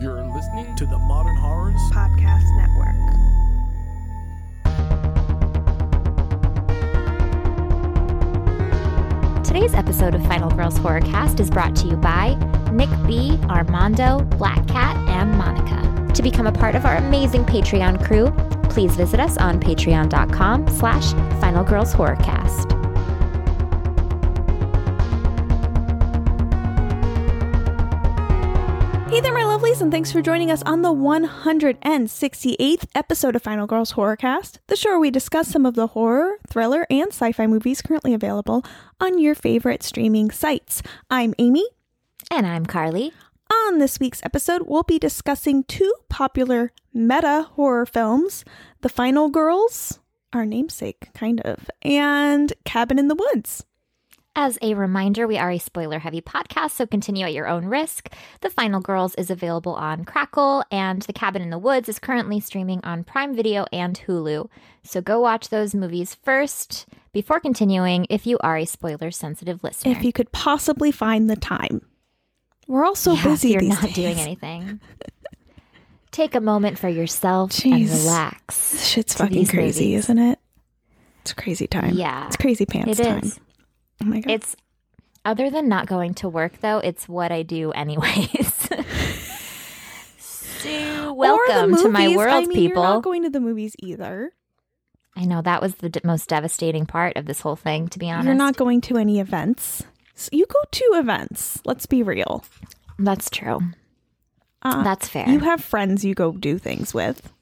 [0.00, 2.94] You're listening to the Modern Horrors Podcast Network.
[9.44, 12.34] Today's episode of Final Girls Horrorcast is brought to you by
[12.72, 16.12] Nick B, Armando, Black Cat, and Monica.
[16.12, 18.32] To become a part of our amazing Patreon crew,
[18.68, 22.83] please visit us on patreon.com slash Final Girls Horrorcast.
[29.74, 34.76] Lovelies, and thanks for joining us on the 168th episode of Final Girls Horrorcast, the
[34.76, 38.64] show where we discuss some of the horror, thriller, and sci fi movies currently available
[39.00, 40.82] on your favorite streaming sites.
[41.10, 41.66] I'm Amy.
[42.30, 43.12] And I'm Carly.
[43.52, 48.44] On this week's episode, we'll be discussing two popular meta horror films
[48.82, 49.98] The Final Girls,
[50.32, 53.64] our namesake, kind of, and Cabin in the Woods.
[54.36, 58.08] As a reminder, we are a spoiler heavy podcast, so continue at your own risk.
[58.40, 62.40] The Final Girls is available on Crackle, and The Cabin in the Woods is currently
[62.40, 64.48] streaming on Prime Video and Hulu.
[64.82, 69.92] So go watch those movies first before continuing if you are a spoiler sensitive listener.
[69.92, 71.82] If you could possibly find the time.
[72.66, 73.94] We're all so Yeah, busy you're not days.
[73.94, 74.80] doing anything.
[76.10, 77.72] Take a moment for yourself Jeez.
[77.72, 78.72] and relax.
[78.72, 80.04] This shit's fucking crazy, movies.
[80.06, 80.38] isn't it?
[81.20, 81.94] It's crazy time.
[81.94, 83.18] Yeah, It's crazy pants it time.
[83.22, 83.40] is.
[84.02, 84.30] Oh my god.
[84.30, 84.56] It's
[85.24, 88.68] other than not going to work though, it's what I do anyways.
[90.18, 92.82] so welcome to my world, I mean, people.
[92.82, 94.32] You're not going to the movies either.
[95.16, 98.10] I know that was the d- most devastating part of this whole thing, to be
[98.10, 98.26] honest.
[98.26, 99.84] You're not going to any events.
[100.14, 101.60] So you go to events.
[101.64, 102.44] Let's be real.
[102.98, 103.60] That's true.
[104.62, 105.28] Uh, That's fair.
[105.28, 107.32] You have friends you go do things with.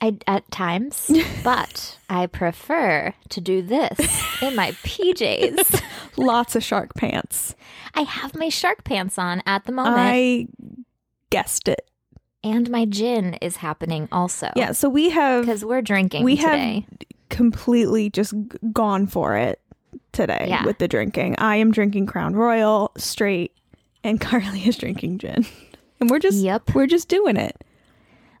[0.00, 1.10] I at times,
[1.44, 3.98] but I prefer to do this
[4.42, 5.82] in my PJs.
[6.16, 7.54] Lots of shark pants.
[7.94, 10.46] I have my shark pants on at the moment, I
[11.30, 11.88] guessed it.
[12.44, 14.50] and my gin is happening also.
[14.56, 14.72] Yeah.
[14.72, 16.84] So we have because we're drinking we have
[17.28, 18.34] completely just
[18.72, 19.60] gone for it
[20.12, 20.64] today Yeah.
[20.64, 21.36] with the drinking.
[21.38, 23.52] I am drinking Crown Royal straight,
[24.04, 25.44] and Carly is drinking gin,
[26.00, 26.74] and we're just Yep.
[26.74, 27.62] we're just doing it,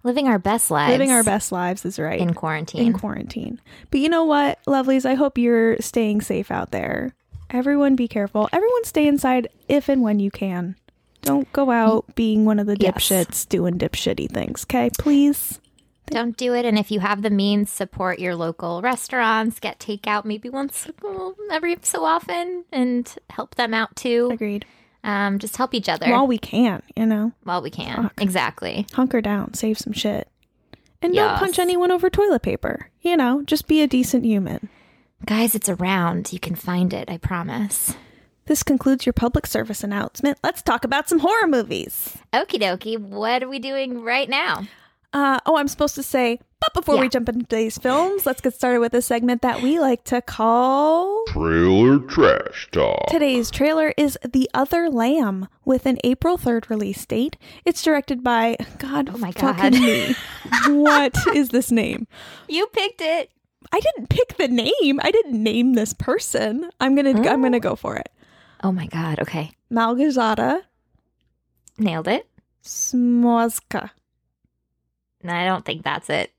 [0.02, 2.86] living our best lives, living our best lives is right in quarantine.
[2.86, 3.60] in quarantine.
[3.90, 5.04] But you know what, lovelies?
[5.04, 7.14] I hope you're staying safe out there.
[7.50, 8.48] Everyone, be careful.
[8.52, 10.76] Everyone, stay inside if and when you can.
[11.22, 12.94] Don't go out being one of the Yes.
[12.94, 14.64] dipshits doing dipshitty things.
[14.64, 15.60] Okay, please.
[16.06, 19.60] Don't do it, and if you have the means, support your local restaurants.
[19.60, 20.86] Get takeout maybe once
[21.50, 24.30] every so often, and help them out too.
[24.32, 24.64] Agreed.
[25.04, 27.32] Um, just help each other While we can, you know.
[27.44, 28.02] while we can.
[28.04, 28.20] Fuck.
[28.20, 28.86] Exactly.
[28.92, 30.28] hunker down, save some shit.
[31.00, 32.90] And don't punch anyone over toilet paper.
[33.00, 34.68] You know, just be a decent human.
[35.24, 36.32] Guys, it's around.
[36.32, 37.94] You can find it, I promise.
[38.46, 40.38] This concludes your public service announcement.
[40.42, 42.16] Let's talk about some horror movies.
[42.32, 44.66] Okie dokie, what are we doing right now?
[45.12, 48.52] Uh, oh, I'm supposed to say, but before we jump into today's films, let's get
[48.52, 51.24] started with a segment that we like to call.
[51.28, 53.06] Trailer Trash Talk.
[53.08, 57.36] Today's trailer is The Other Lamb with an April 3rd release date.
[57.64, 59.72] It's directed by, God, Oh my God.
[59.72, 60.14] me.
[60.66, 62.06] what is this name?
[62.48, 63.30] You picked it.
[63.72, 65.00] I didn't pick the name.
[65.02, 66.70] I didn't name this person.
[66.80, 68.08] I'm gonna I'm gonna go for it.
[68.62, 69.50] Oh my god, okay.
[69.70, 70.62] Malgorzata
[71.76, 72.26] Nailed it.
[72.64, 73.90] Smozka.
[75.22, 76.32] No, I don't think that's it.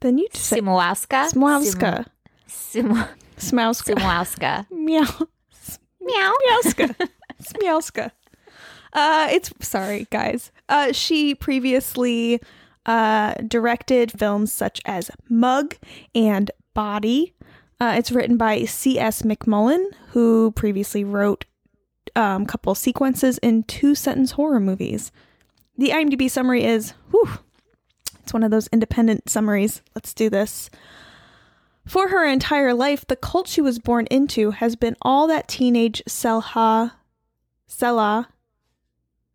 [0.00, 1.30] Then you just say Simowska?
[1.32, 2.06] Smowska.
[2.46, 3.04] Sim-
[3.36, 4.70] Smowska.
[4.70, 5.06] Meow.
[6.00, 6.32] Meow.
[6.48, 7.08] Meowska.
[7.42, 8.10] Smowska.
[8.92, 10.50] Uh, it's sorry, guys.
[10.68, 12.40] Uh, she previously
[12.86, 15.76] uh directed films such as Mug
[16.14, 17.34] and Body.
[17.78, 19.22] Uh, it's written by C.S.
[19.22, 21.44] McMullen, who previously wrote
[22.16, 25.12] um, a couple sequences in two sentence horror movies.
[25.80, 27.26] The IMDb summary is, whew,
[28.22, 29.80] it's one of those independent summaries.
[29.94, 30.68] Let's do this.
[31.86, 36.02] For her entire life, the cult she was born into has been all that teenage
[36.06, 36.92] Selha,
[37.66, 38.26] Sela,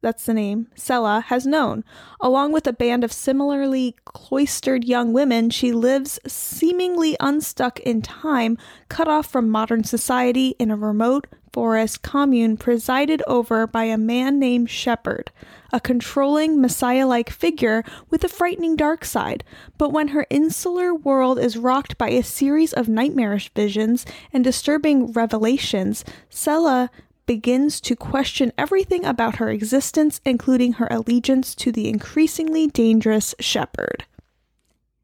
[0.01, 1.83] that's the name, Sela, has known.
[2.21, 8.56] Along with a band of similarly cloistered young women, she lives seemingly unstuck in time,
[8.88, 11.25] cut off from modern society in a remote
[11.56, 15.31] forest commune presided over by a man named Shepherd,
[15.72, 19.42] a controlling messiah like figure with a frightening dark side.
[19.78, 25.13] But when her insular world is rocked by a series of nightmarish visions and disturbing
[25.13, 26.90] revelations, Sela
[27.25, 34.04] begins to question everything about her existence, including her allegiance to the increasingly dangerous Shepherd.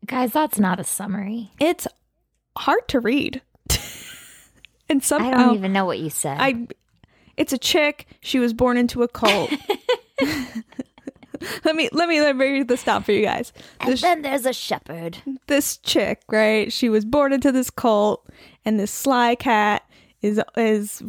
[0.06, 1.51] Guys, that's not a summary.
[1.62, 1.88] It's
[2.57, 3.42] hard to read.
[4.91, 6.38] and somehow I don't even know what you said.
[6.39, 6.67] I
[7.38, 9.51] it's a chick, she was born into a cult.
[11.63, 13.53] let me let me let me read this down for you guys.
[13.79, 15.17] And then there's a shepherd.
[15.47, 16.71] this chick, right?
[16.71, 18.27] She was born into this cult,
[18.65, 19.83] and this sly cat
[20.21, 21.01] is is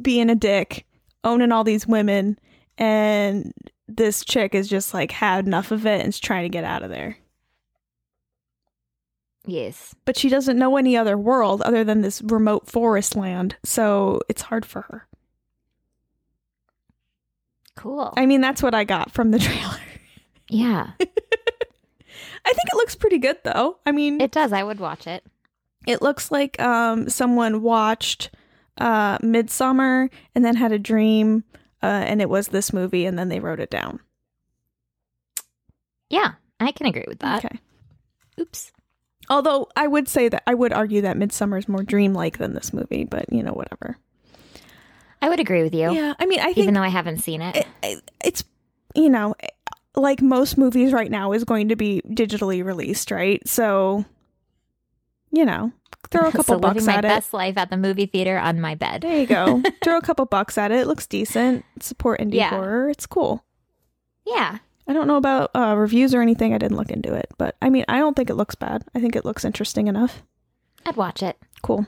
[0.00, 0.86] being a dick,
[1.24, 2.38] owning all these women,
[2.78, 3.52] and
[3.88, 6.82] this chick is just like had enough of it and is trying to get out
[6.82, 7.16] of there.
[9.46, 9.94] Yes.
[10.04, 14.42] But she doesn't know any other world other than this remote forest land, so it's
[14.42, 15.06] hard for her.
[17.76, 18.12] Cool.
[18.16, 19.78] I mean, that's what I got from the trailer.
[20.48, 20.90] yeah.
[21.00, 23.78] I think it looks pretty good though.
[23.86, 24.52] I mean, It does.
[24.52, 25.24] I would watch it.
[25.86, 28.30] It looks like um, someone watched
[28.78, 31.44] uh, Midsommar and then had a dream,
[31.82, 34.00] uh, and it was this movie, and then they wrote it down.
[36.10, 36.32] Yeah.
[36.58, 37.44] I can agree with that.
[37.44, 37.58] okay.
[38.38, 38.72] Oops.
[39.30, 42.72] Although I would say that I would argue that Midsommar is more dreamlike than this
[42.72, 43.96] movie, but you know, whatever.
[45.22, 45.92] I would agree with you.
[45.92, 47.56] Yeah, I mean, I think Even though I haven't seen it.
[47.56, 48.44] it, it- it's
[48.94, 49.34] you know,
[49.94, 53.46] like most movies right now is going to be digitally released, right?
[53.46, 54.04] So,
[55.30, 55.70] you know,
[56.10, 57.08] throw a couple so bucks living my at it.
[57.08, 59.02] best life at the movie theater on my bed.
[59.02, 59.62] There you go.
[59.84, 60.80] Throw a couple bucks at it.
[60.80, 61.64] It looks decent.
[61.80, 62.50] Support indie Yeah.
[62.50, 62.88] horror.
[62.90, 63.44] It's cool.
[64.26, 64.58] Yeah.
[64.90, 66.52] I don't know about uh, reviews or anything.
[66.52, 68.82] I didn't look into it, but I mean, I don't think it looks bad.
[68.94, 70.22] I think it looks interesting enough.
[70.84, 71.38] I'd watch it.
[71.62, 71.86] Cool.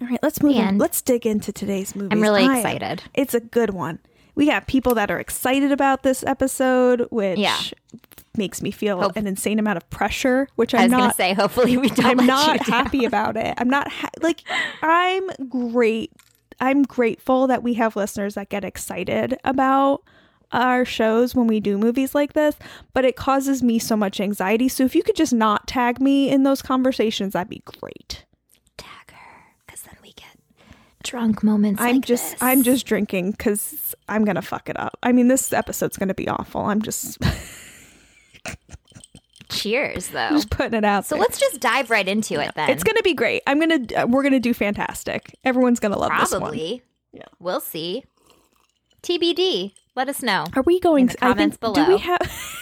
[0.00, 0.78] All right, let's move on.
[0.78, 2.08] Let's dig into today's movie.
[2.10, 3.04] I'm really excited.
[3.14, 4.00] It's a good one.
[4.34, 7.56] We got people that are excited about this episode, which Yeah.
[8.36, 11.10] makes me feel Hope- an insane amount of pressure, which I I'm was going not
[11.10, 13.54] to say, hopefully we don't I'm not happy about it.
[13.58, 14.42] I'm not ha- like
[14.82, 16.10] I'm great.
[16.58, 20.02] I'm grateful that we have listeners that get excited about
[20.52, 22.56] our shows when we do movies like this,
[22.92, 24.68] but it causes me so much anxiety.
[24.68, 28.24] So if you could just not tag me in those conversations, that'd be great.
[28.76, 30.36] Tag her, because then we get
[31.02, 31.80] drunk moments.
[31.80, 32.42] I'm like just this.
[32.42, 34.98] I'm just drinking cuz I'm going to fuck it up.
[35.02, 36.62] I mean, this episode's going to be awful.
[36.66, 37.18] I'm just
[39.48, 40.30] Cheers, though.
[40.30, 41.20] just putting it out So there.
[41.20, 42.70] let's just dive right into it then.
[42.70, 43.42] It's going to be great.
[43.46, 45.36] I'm to uh, we're going to do fantastic.
[45.44, 46.40] Everyone's going to love this one.
[46.40, 46.82] probably.
[47.12, 47.24] Yeah.
[47.38, 48.04] We'll see.
[49.02, 49.72] TBD.
[49.94, 50.44] Let us know.
[50.56, 51.08] Are we going?
[51.10, 51.88] In comments think, Do below.
[51.96, 52.52] we have?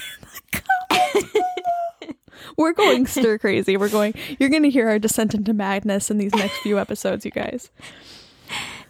[2.56, 3.76] We're going stir crazy.
[3.76, 4.14] We're going.
[4.38, 7.70] You're going to hear our descent into madness in these next few episodes, you guys.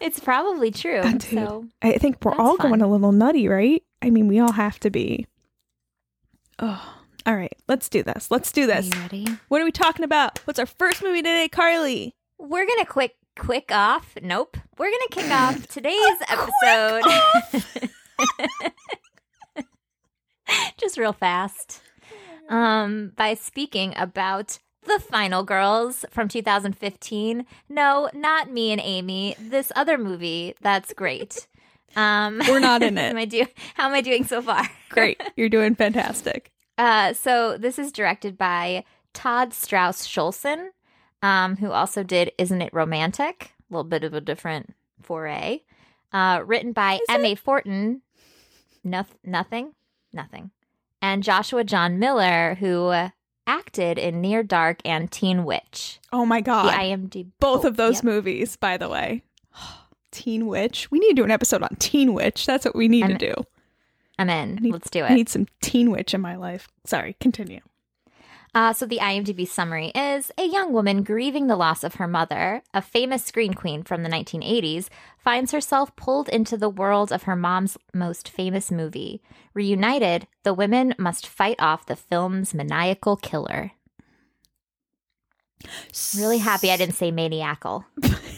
[0.00, 1.02] It's probably true.
[1.20, 2.70] So I think we're all fun.
[2.70, 3.82] going a little nutty, right?
[4.00, 5.26] I mean, we all have to be.
[6.58, 6.96] Oh,
[7.26, 7.52] all right.
[7.68, 8.30] Let's do this.
[8.30, 8.86] Let's do are this.
[8.86, 9.26] you ready?
[9.48, 10.38] What are we talking about?
[10.46, 12.14] What's our first movie today, Carly?
[12.38, 14.14] We're gonna quick quick off.
[14.22, 14.56] Nope.
[14.78, 17.90] We're gonna kick off today's episode.
[20.78, 21.80] Just real fast.
[22.48, 27.44] Um, by speaking about the Final Girls from 2015.
[27.68, 29.36] No, not me and Amy.
[29.38, 31.46] This other movie that's great.
[31.96, 33.20] Um, We're not in am it.
[33.20, 33.46] I do?
[33.74, 34.68] How am I doing so far?
[34.90, 35.20] Great.
[35.36, 36.50] You're doing fantastic.
[36.78, 40.68] Uh, so this is directed by Todd Strauss Schulson,
[41.22, 43.52] um, who also did Isn't It Romantic?
[43.70, 45.62] A little bit of a different foray.
[46.12, 47.34] Uh, written by M.A.
[47.34, 48.02] Fortin.
[48.84, 49.74] Noth- nothing?
[50.12, 50.50] Nothing.
[51.02, 52.92] And Joshua John Miller, who
[53.46, 55.98] acted in Near Dark and Teen Witch.
[56.12, 56.72] Oh my god!
[56.72, 56.76] The.
[56.76, 57.30] IMDb.
[57.40, 58.04] Both Oh, of those yep.
[58.04, 59.22] movies, by the way.
[60.12, 60.90] Teen Witch.
[60.90, 62.44] We need to do an episode on Teen Witch.
[62.46, 63.34] That's what we need I'm- to do.
[64.18, 64.56] I'm in.
[64.56, 65.10] need- Let's do it.
[65.10, 66.68] I need some Teen Witch in my life.
[66.84, 67.60] Sorry, continue.
[68.52, 72.62] Uh, so the IMDb summary is a young woman grieving the loss of her mother,
[72.74, 74.88] a famous screen queen from the 1980s,
[75.18, 79.22] finds herself pulled into the world of her mom's most famous movie.
[79.54, 83.70] Reunited, the women must fight off the film's maniacal killer.
[86.16, 87.84] Really happy I didn't say maniacal.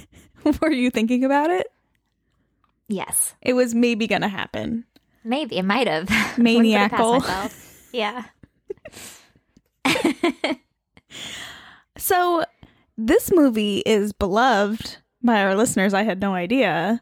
[0.61, 1.69] Were you thinking about it?
[2.89, 4.85] Yes, It was maybe gonna happen.
[5.25, 6.09] maybe it might have.
[6.37, 7.51] Wouldn't put it past Maniacal.
[7.93, 8.25] Yeah.
[12.03, 12.45] So
[12.97, 15.95] this movie is beloved by our listeners.
[15.95, 17.01] I had no idea.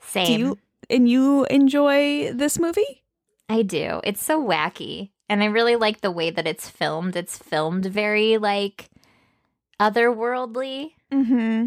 [0.00, 0.26] Same.
[0.26, 3.04] Do you and you enjoy this movie?
[3.48, 4.00] I do.
[4.04, 5.10] It's so wacky.
[5.28, 7.16] And I really like the way that it's filmed.
[7.16, 8.88] It's filmed very like
[9.80, 10.92] otherworldly.
[11.12, 11.66] Mm-hmm.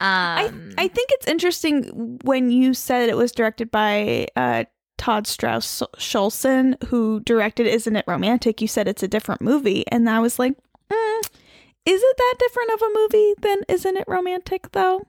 [0.00, 4.64] I Um I think it's interesting when you said it was directed by uh,
[4.98, 10.08] Todd Strauss Schulson, who directed "Isn't It Romantic." You said it's a different movie, and
[10.08, 10.54] I was like,
[10.90, 11.20] mm,
[11.84, 15.06] "Is it that different of a movie than Isn't It Romantic?" Though,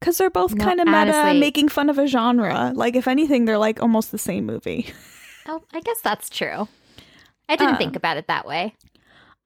[0.00, 2.72] because they're both No, kind of meta, honestly- making fun of a genre.
[2.74, 4.92] Like, if anything, they're like almost the same movie.
[5.46, 6.68] oh, I guess that's true.
[7.48, 8.74] I didn't Um, think about it that way.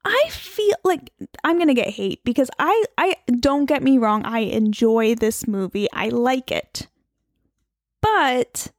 [0.03, 1.11] I feel like
[1.43, 4.23] I'm gonna get hate because I I don't get me wrong.
[4.25, 5.87] I enjoy this movie.
[5.93, 6.87] I like it.
[8.01, 8.71] but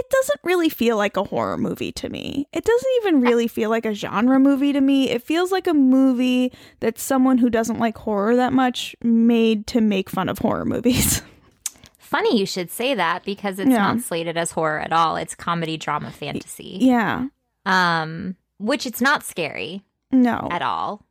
[0.00, 2.48] it doesn't really feel like a horror movie to me.
[2.52, 5.10] It doesn't even really feel like a genre movie to me.
[5.10, 9.80] It feels like a movie that someone who doesn't like horror that much made to
[9.80, 11.22] make fun of horror movies.
[11.98, 13.76] Funny you should say that because it's Yeah.
[13.78, 15.16] not slated as horror at all.
[15.16, 16.78] It's comedy, drama, fantasy.
[16.80, 17.26] yeah.
[17.66, 20.48] Um, which it's not scary No.
[20.50, 21.06] at all.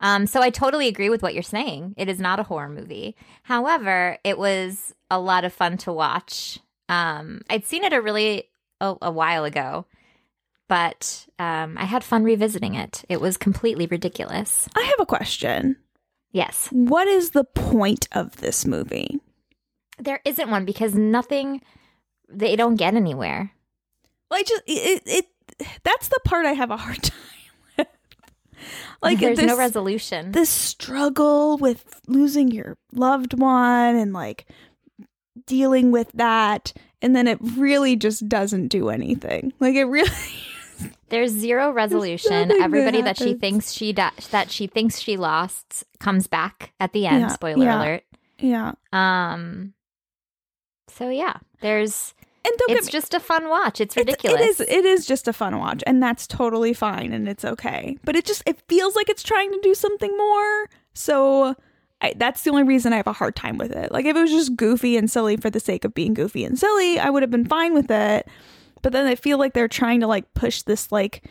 [0.00, 1.94] Um, so I totally agree with what you're saying.
[1.96, 3.16] It is not a horror movie.
[3.42, 6.60] However, it was a lot of fun to watch.
[6.88, 8.44] Um, I'd seen it a really
[8.80, 9.86] a, a while ago,
[10.68, 13.04] but um, I had fun revisiting it.
[13.08, 14.68] It was completely ridiculous.
[14.76, 15.76] I have a question.
[16.30, 19.20] Yes, What is the point of this movie?
[20.00, 21.60] there isn't one because nothing.
[22.28, 23.50] They don't get anywhere.
[24.30, 25.24] Well, I just it, it
[25.82, 27.16] that's the part I have a hard time
[27.78, 27.86] with.
[29.02, 30.32] Like There's no resolution.
[30.32, 34.46] this struggle with losing your loved one and like
[35.48, 40.10] dealing with that and then it really just doesn't do anything like it really
[41.08, 42.48] There's zero resolution.
[42.48, 46.92] that Everybody that, she thinks she da- that she thinks she lost comes back at
[46.92, 47.22] the end.
[47.22, 47.78] Yeah, Spoiler yeah.
[47.82, 48.02] alert.
[48.38, 49.72] yeah Um.
[50.88, 52.14] So yeah, there's.
[52.44, 53.80] and don't It's get me just a fun watch.
[53.80, 54.60] It's it's- ridiculous.
[54.60, 57.96] it is it is just a fun watch and that's totally fine and it's okay
[58.04, 61.56] but it just it feels like it's trying to do something more so
[62.00, 63.90] I, that's the only reason I have a hard time with it.
[63.90, 66.58] Like if it was just goofy and silly for the sake of being goofy and
[66.58, 68.28] silly, I would have been fine with it.
[68.82, 71.24] But then I feel like they're trying to like push this like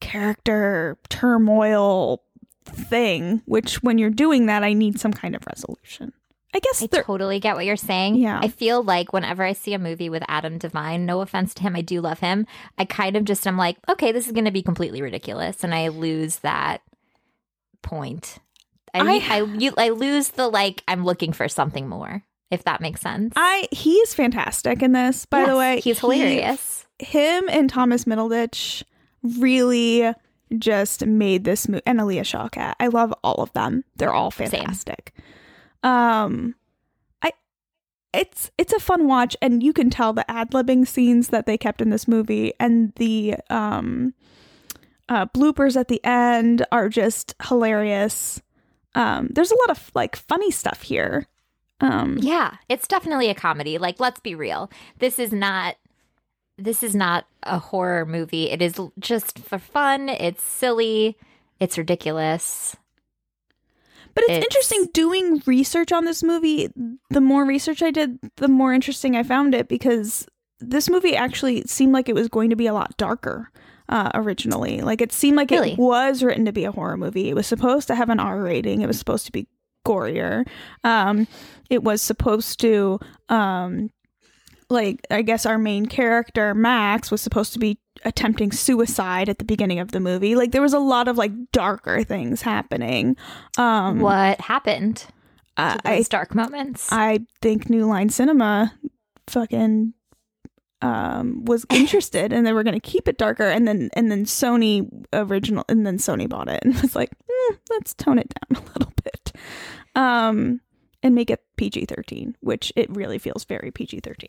[0.00, 2.22] character turmoil
[2.64, 6.12] thing, which when you're doing that, I need some kind of resolution.
[6.54, 8.16] I guess I totally get what you're saying.
[8.16, 8.40] Yeah.
[8.42, 11.76] I feel like whenever I see a movie with Adam Devine, no offense to him,
[11.76, 12.46] I do love him.
[12.78, 15.74] I kind of just am like, okay, this is going to be completely ridiculous, and
[15.74, 16.80] I lose that
[17.82, 18.38] point.
[18.94, 20.82] I I- I, you, I lose the like.
[20.88, 22.22] I'm looking for something more.
[22.50, 23.34] If that makes sense.
[23.36, 25.26] I he's fantastic in this.
[25.26, 26.86] By the way, he's He- hilarious.
[26.98, 28.82] him and Thomas Middleditch
[29.22, 30.12] really
[30.56, 32.74] just made this movie and Alia Shawkat.
[32.80, 33.84] I love all of them.
[33.96, 35.12] They're all fantastic.
[35.82, 36.54] Um
[37.22, 37.32] I
[38.14, 41.82] it's it's a fun watch and you can tell the ad-libbing scenes that they kept
[41.82, 44.14] in this movie and the um
[45.10, 48.40] uh bloopers at the end are just hilarious.
[48.98, 51.26] Um there's a lot of like funny stuff here.
[51.80, 53.78] Um Yeah, it's definitely a comedy.
[53.78, 54.70] Like, let's be real.
[54.98, 55.76] This is not.
[56.60, 58.50] This is not a horror movie.
[58.50, 60.08] It is just for fun.
[60.08, 61.16] It's silly.
[61.60, 62.76] It's ridiculous.
[64.14, 66.68] But it's, It's- interesting doing research on this movie.
[67.10, 70.26] The more research I did, the more interesting I found it because
[70.58, 73.52] this movie actually seemed like it was going to be a lot darker
[73.88, 74.80] uh, originally.
[74.80, 75.72] Like it seemed like Really?
[75.72, 77.28] it was written to be a horror movie.
[77.28, 78.82] It was supposed to have an R rating.
[78.82, 79.46] It was supposed to be
[79.86, 80.46] gorier.
[80.84, 81.26] Um,
[81.70, 83.90] it was supposed to, um,
[84.70, 89.44] like, I guess our main character Max was supposed to be attempting suicide at the
[89.44, 90.34] beginning of the movie.
[90.36, 93.16] Like there was a lot of like darker things happening.
[93.56, 95.06] Um, what happened?
[95.56, 96.88] I, to those dark moments.
[96.92, 98.72] I think New Line Cinema
[99.26, 99.94] fucking
[100.82, 104.24] um was interested and they were going to keep it darker and then and then
[104.24, 108.62] Sony original and then Sony bought it and was like "Hmm, let's tone it down
[108.64, 109.32] a little bit
[109.94, 110.60] um
[111.02, 114.28] and make it PG-13 which it really feels very PG-13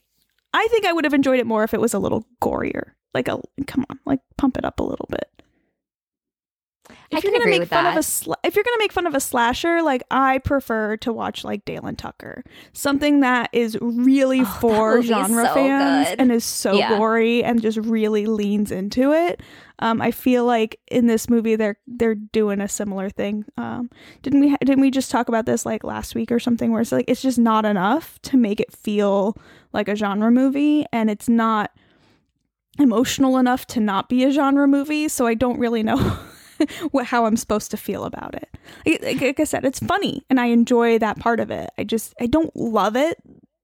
[0.53, 2.91] I think I would have enjoyed it more if it was a little gorier.
[3.13, 5.38] Like a come on like pump it up a little bit
[6.89, 8.01] I if you're can gonna make fun of a that.
[8.03, 11.65] sla- if you're gonna make fun of a slasher, like I prefer to watch like
[11.65, 12.43] Dale and Tucker,
[12.73, 16.19] something that is really Oh, for genre so fans good.
[16.19, 16.97] and is so Yeah.
[16.97, 19.41] gory and just really leans into it.
[19.81, 23.45] Um, I feel like in this movie they're they're doing a similar thing.
[23.57, 23.89] Um,
[24.21, 26.81] didn't we ha- didn't we just talk about this like last week or something where
[26.81, 29.35] it's like it's just not enough to make it feel
[29.73, 31.71] like a genre movie and it's not
[32.77, 35.07] emotional enough to not be a genre movie.
[35.07, 36.17] So I don't really know.
[36.91, 38.49] what how I'm supposed to feel about it.
[38.85, 41.69] Like, like- I said, it's funny and I enjoy that part of it.
[41.77, 43.17] I just I don't love it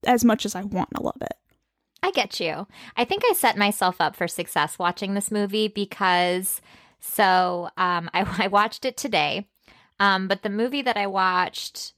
[0.06, 1.34] as much as I want to love it.
[2.04, 2.68] I get you.
[2.96, 6.62] I think I set myself up for success watching this movie because
[7.00, 9.48] so um, I, I watched it today,
[10.00, 11.94] um, but the movie that I watched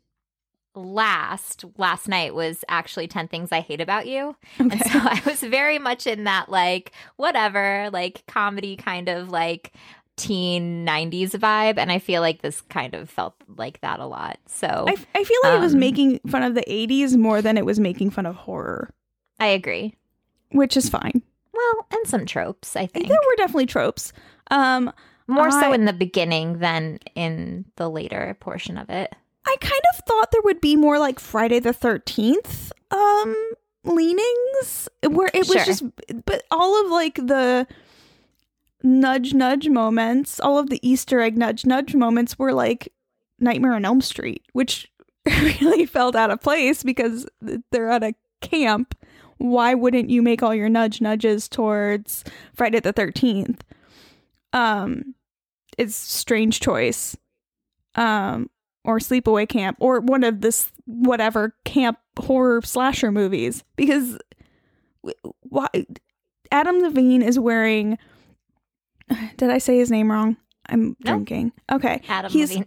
[0.76, 5.42] last last night was actually 10 things i hate about you and so i was
[5.42, 9.74] very much in that like whatever like comedy kind of like
[10.18, 14.40] teen 90s vibe and i feel like this kind of felt like that a lot
[14.48, 17.58] so I, I feel like it was Um, making fun of the 80s more than
[17.58, 18.90] it was making fun of horror,
[19.40, 19.94] i agree
[20.52, 21.22] which is fine.
[21.54, 24.12] well and some tropes i think There were definitely tropes.
[24.50, 24.92] Um
[25.28, 29.14] More so in the beginning than in the later portion of it.
[29.46, 33.36] I kind of thought there would be more like Friday the 13th um
[33.84, 35.66] leanings where it was Sure.
[35.66, 35.84] just
[36.26, 37.68] but all of like the
[38.84, 42.94] nudge nudge moments, all of the Easter egg nudge nudge moments were like
[43.40, 44.92] Nightmare on Elm Street, which
[45.26, 47.28] really felt out of place because
[47.72, 48.96] they're at a camp.
[49.38, 53.60] Why wouldn't you make all your nudge nudges towards Friday the 13th?
[54.54, 55.16] Um
[55.78, 57.16] it's strange choice.
[57.96, 58.50] Um
[58.84, 64.18] or Sleepaway Camp or one of this whatever camp horror slasher movies because
[65.42, 65.68] why
[66.52, 67.98] Adam Levine is wearing
[69.38, 70.38] Did I say his name wrong?
[70.70, 71.14] I'm No.
[71.14, 71.54] drinking.
[71.72, 72.02] Okay.
[72.10, 72.66] Adam He's- Levine.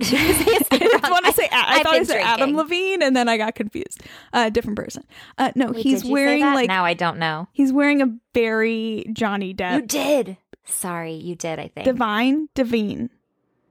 [1.02, 2.56] I want to say I, I thought I said Adam.
[2.56, 4.02] Levine and then I got confused.
[4.32, 5.04] Uh different person.
[5.36, 7.48] Uh no, Wait, he's did you say wearing like now I don't know.
[7.52, 10.38] he's wearing a very Johnny You did.
[10.64, 11.58] Sorry, you did.
[11.58, 11.84] I think.
[11.84, 13.10] Divine Devine.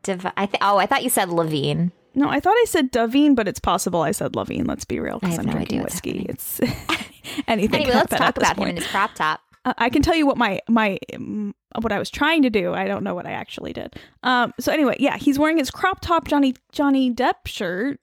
[0.07, 1.91] I th- oh, I thought you said Levine.
[2.15, 4.65] No, I thought I said Davine, but it's possible I said Levine.
[4.65, 6.25] Let's be real, because I'm no drinking whiskey.
[6.27, 6.59] It's
[7.47, 7.81] anything.
[7.81, 9.41] Anyway, let's talk about him and his crop top.
[9.65, 10.97] Uh, I can tell you what my my
[11.81, 12.73] what I was trying to do.
[12.73, 13.95] I don't know what I actually did.
[14.23, 14.53] Um.
[14.59, 17.99] So anyway, yeah, he's wearing his crop top Johnny Johnny Depp shirt.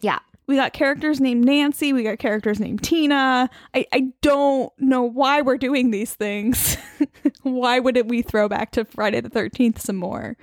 [0.00, 0.18] Yeah.
[0.48, 1.92] We got characters named Nancy.
[1.92, 3.48] We got characters named Tina.
[3.74, 6.76] I I don't know why we're doing these things.
[7.42, 10.36] why wouldn't we throw back to Friday the Thirteenth some more?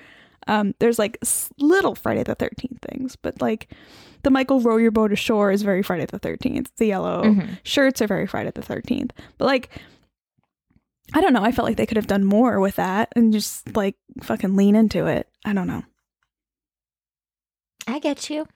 [0.47, 0.73] Um.
[0.79, 1.17] There's like
[1.59, 3.69] little Friday the Thirteenth things, but like.
[4.23, 6.69] The Michael row your boat ashore is very Friday the Thirteenth.
[6.75, 7.57] The yellow Mhm.
[7.63, 9.13] shirts are very Friday the Thirteenth.
[9.37, 9.69] But like,
[11.13, 11.43] I don't know.
[11.43, 14.75] I felt like they could have done more with that and just like fucking lean
[14.75, 15.27] into it.
[15.45, 15.83] I don't know.
[17.87, 18.47] I get you.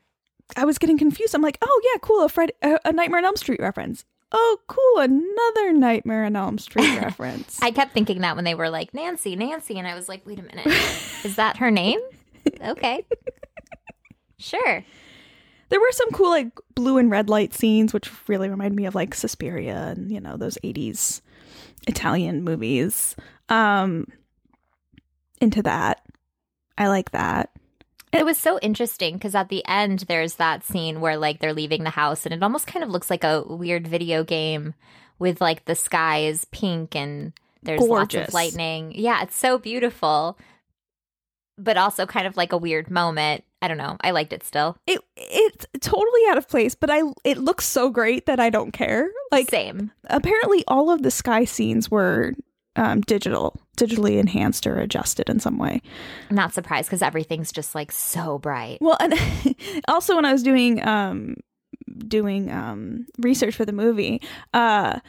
[0.56, 1.34] I was getting confused.
[1.34, 4.06] I'm like, oh yeah, cool, a a, a Nightmare on Elm Street reference.
[4.32, 7.60] Oh, cool, another Nightmare on Elm Street reference.
[7.62, 10.40] I kept thinking that when they were like Nancy, Nancy, and I was like, wait
[10.40, 10.66] a minute,
[11.24, 12.00] is that her name?
[12.62, 13.06] Okay,
[14.38, 14.84] sure.
[15.70, 18.94] there were some cool like blue and red light scenes, which really remind me of
[18.96, 21.22] like Suspiria and you know those '80s
[21.88, 23.16] Italian movies.
[23.50, 24.08] Um,
[25.41, 26.02] into that,
[26.78, 27.52] I like that.
[28.12, 31.84] It was so interesting because at the end there's that scene where like they're leaving
[31.84, 34.76] the house and it almost kind of looks like a weird video game
[35.17, 38.93] with like the sky is pink and there's lots of lightning.
[38.96, 40.38] Yeah, it's so beautiful.
[41.58, 43.43] But also kind of like a weird moment.
[43.63, 43.95] I don't know.
[44.02, 44.76] I liked it still.
[44.86, 48.73] It it's totally out of place, but I it looks so great that I don't
[48.73, 49.10] care.
[49.32, 49.89] Like Same.
[50.10, 52.34] apparently all of the sky scenes were
[52.76, 55.82] um, digital, digitally enhanced or adjusted in some way.
[56.30, 58.80] I'm not surprised because everything's just like so bright.
[58.82, 59.13] Well, and
[59.88, 61.38] also when I was doing um
[62.06, 64.21] doing um research for the movie,
[64.54, 64.99] uh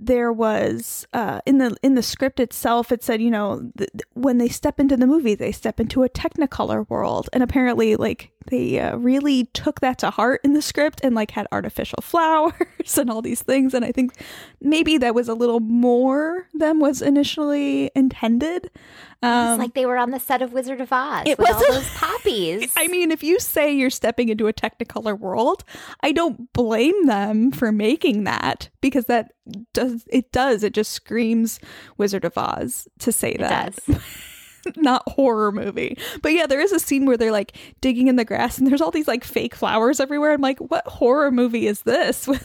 [0.00, 4.38] there was uh in the in the script itself it said you know th- when
[4.38, 7.28] they step into the movie they step into a technicolor world.
[7.32, 11.30] And apparently like they uh, really took that to heart in the script and like
[11.32, 14.12] had artificial flowers and all these things and i think
[14.60, 18.70] maybe that was a little more than was initially intended
[19.22, 21.56] um it's like they were on the set of Wizard of Oz it with was-
[21.56, 22.72] all those poppies.
[22.76, 25.62] I mean, if you say you're stepping into a Technicolor world,
[26.02, 29.32] I don't blame them for making that because that
[29.74, 31.60] does it does it just screams
[31.98, 33.78] Wizard of Oz to say it that.
[34.76, 35.96] Not horror movie.
[36.22, 38.80] But yeah, there is a scene where they're like digging in the grass and there's
[38.80, 40.32] all these like fake flowers everywhere.
[40.32, 42.28] I'm like, what horror movie is this?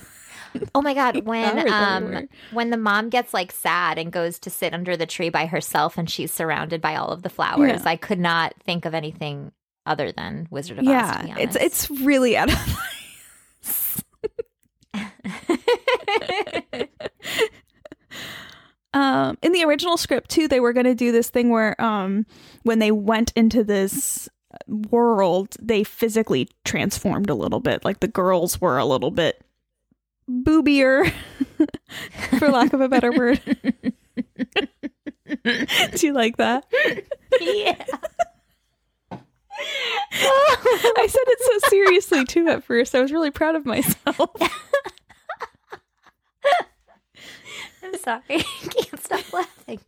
[0.74, 4.74] Oh my god, when um when the mom gets like sad and goes to sit
[4.74, 7.90] under the tree by herself and she's surrounded by all of the flowers, Yeah.
[7.90, 9.52] I could not think of anything
[9.86, 10.88] other than Wizard of Oz.
[10.88, 12.78] yeah, it's it's really out of
[18.96, 22.26] um in the original script too they were going to do this thing where um
[22.64, 24.28] when they went into this
[24.68, 27.84] world they physically transformed a little bit.
[27.86, 29.44] Like the girls were a little bit
[30.28, 31.12] boobier
[32.40, 33.42] for lack of a better word.
[35.44, 36.66] Do you like that?
[37.40, 37.84] Yeah.
[40.18, 42.96] i said it so seriously too at first.
[42.96, 44.32] I was really proud of myself
[47.96, 48.24] I'm sorry.
[48.30, 49.80] I can't stop laughing.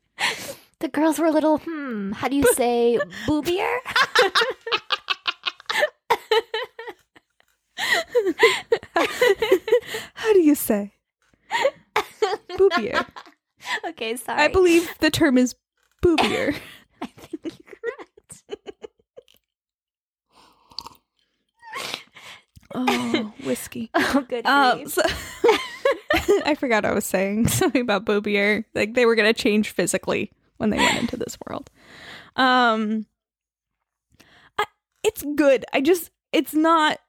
[0.79, 3.67] The girls were a little, hmm, how do you say boobier?
[10.15, 10.93] how do you say
[12.57, 13.05] boobier
[13.85, 14.41] okay, sorry.
[14.41, 15.55] i believe the term is
[16.01, 16.55] boobier
[17.01, 18.43] I think you're correct.
[22.73, 24.45] oh whiskey Oh, good.
[24.47, 25.03] Um, so
[26.45, 28.63] I forgot I was saying something about Boobier.
[28.75, 31.69] Like they were gonna change physically when they went into this world.
[32.35, 33.05] Um,
[34.59, 34.65] I,
[35.03, 35.65] it's good.
[35.73, 36.99] I just it's not.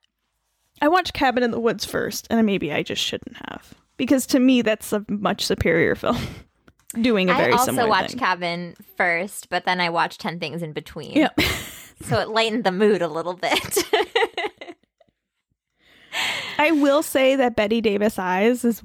[0.80, 3.74] I watched Cabin in the Woods first, and maybe I just shouldn't have.
[3.96, 6.18] because to me that's a much superior film.
[7.02, 8.18] Doing a very I also watched thing.
[8.18, 11.12] Cabin first, but then I watched 10 Things in Between.
[11.12, 11.28] Yeah.
[12.02, 13.84] So it lightened the mood a little bit.
[16.60, 18.82] I will say that Bette Davis Eyes is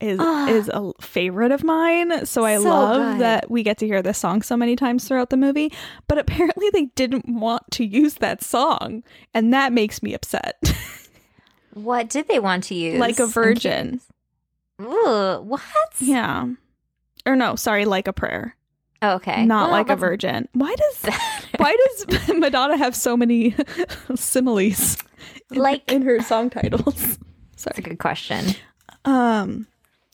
[0.00, 0.48] is Ah.
[0.48, 2.24] is a favorite of mine.
[2.26, 3.20] So I So love good.
[3.20, 5.72] that we get to hear this song so many times throughout the movie.
[6.08, 9.02] But apparently they didn't want to use that song,
[9.34, 10.56] and that makes me upset.
[11.74, 12.98] what did they want to use?
[12.98, 14.00] like a virgin.
[14.80, 15.62] Ooh, what?
[16.00, 16.48] Yeah.
[17.26, 18.56] Or no, sorry, like a prayer.
[19.02, 19.44] Oh, okay.
[19.44, 20.48] Not Well, like a virgin.
[20.52, 21.14] Why does
[21.56, 23.54] why does Madonna have so many
[24.14, 24.96] similes
[25.50, 27.18] in, Like- in her song titles?
[27.64, 27.82] That's a Sorry.
[27.82, 28.44] good question.
[29.04, 29.66] Um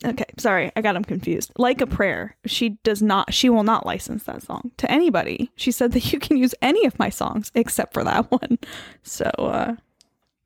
[0.04, 0.70] okay, sorry.
[0.76, 1.52] I got him confused.
[1.58, 2.36] Like a prayer.
[2.46, 5.50] She does not she will not license that song to anybody.
[5.56, 8.58] She said that you can use any of my songs except for that one.
[9.02, 9.74] So uh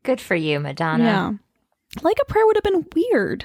[0.04, 1.04] Good for you, Madonna.
[1.04, 1.32] yeah.
[2.02, 3.44] Like a prayer would have been weird.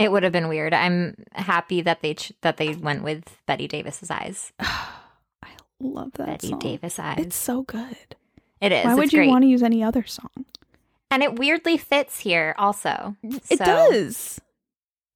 [0.00, 0.72] It would have been weird.
[0.74, 4.52] I'm happy that they ch- that they went with Bette Davis's eyes.
[4.60, 6.58] I love that Bette song.
[6.58, 7.18] Davis eyes.
[7.18, 8.16] It's so good.
[8.60, 8.84] it is.
[8.84, 9.28] Why would you great.
[9.28, 10.30] want to use any other song?
[11.10, 13.16] And it weirdly fits here also.
[13.22, 14.40] It So- does.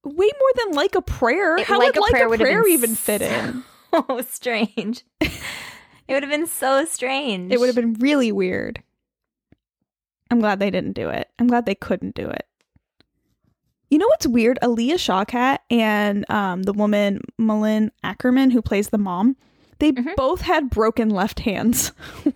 [0.03, 1.57] Way more than like a prayer.
[1.57, 3.63] It- How Like would a like Prayer a prayer even fit in?
[3.91, 5.03] So strange.
[5.21, 5.31] it
[6.09, 7.51] would have been so strange.
[7.51, 8.83] It would have been really weird.
[10.29, 11.29] I'm glad they didn't do it.
[11.39, 12.45] I'm glad they couldn't do it.
[13.95, 14.59] You know what's weird?
[14.61, 19.37] Alia Shawkat and um, the woman Malin Akerman, who plays the mom,
[19.79, 20.17] they Mhm.
[20.17, 21.93] both had broken left hands.
[22.25, 22.33] they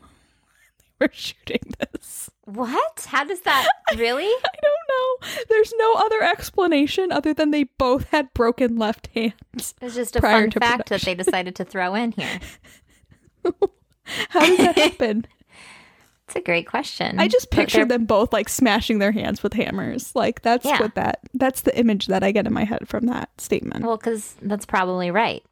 [1.02, 2.30] were shooting this.
[2.46, 3.06] What?
[3.10, 3.68] How does that
[3.98, 4.24] really?
[4.24, 4.88] I don't
[5.36, 5.44] know.
[5.50, 9.76] There's no other explanation other than they both had broken left hands.
[9.82, 12.40] It's just a fun fact that they decided to throw in here.
[14.30, 15.26] How did that happen?
[16.30, 17.20] It's a great question.
[17.20, 20.16] I just pictured them both like smashing their hands with hammers.
[20.16, 20.80] Like that's Yeah.
[20.80, 23.84] what that that's the image that I get in my head from that statement.
[23.84, 25.44] Well, because that's probably right.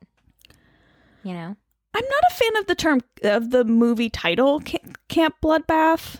[1.23, 1.55] You know?
[1.95, 4.61] I'm not a fan of the term of the movie title
[5.07, 6.17] Camp Bloodbath.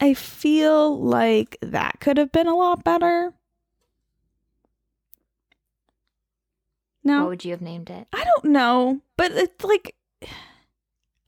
[0.00, 3.32] I feel like that could have been a lot better.
[7.02, 7.20] No.
[7.20, 8.06] What would you have named it?
[8.12, 9.94] I don't know, but it's like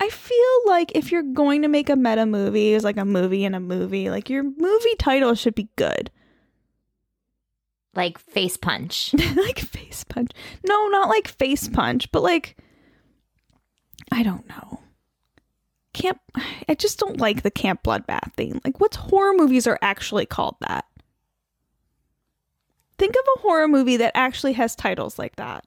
[0.01, 3.45] I feel like if you're going to make a meta movie, it's like a movie
[3.45, 6.11] in a movie, like your movie title should be good.
[7.95, 9.15] Like face punch.
[9.37, 10.33] like face punch.
[10.67, 12.57] No, not like face punch, but like
[14.11, 14.81] I don't know.
[15.93, 16.21] Camp
[16.69, 18.61] I just don't like the camp bloodbath thing.
[18.65, 20.87] Like what's horror movies are actually called that?
[22.99, 25.65] Think of a horror movie that actually has titles like that.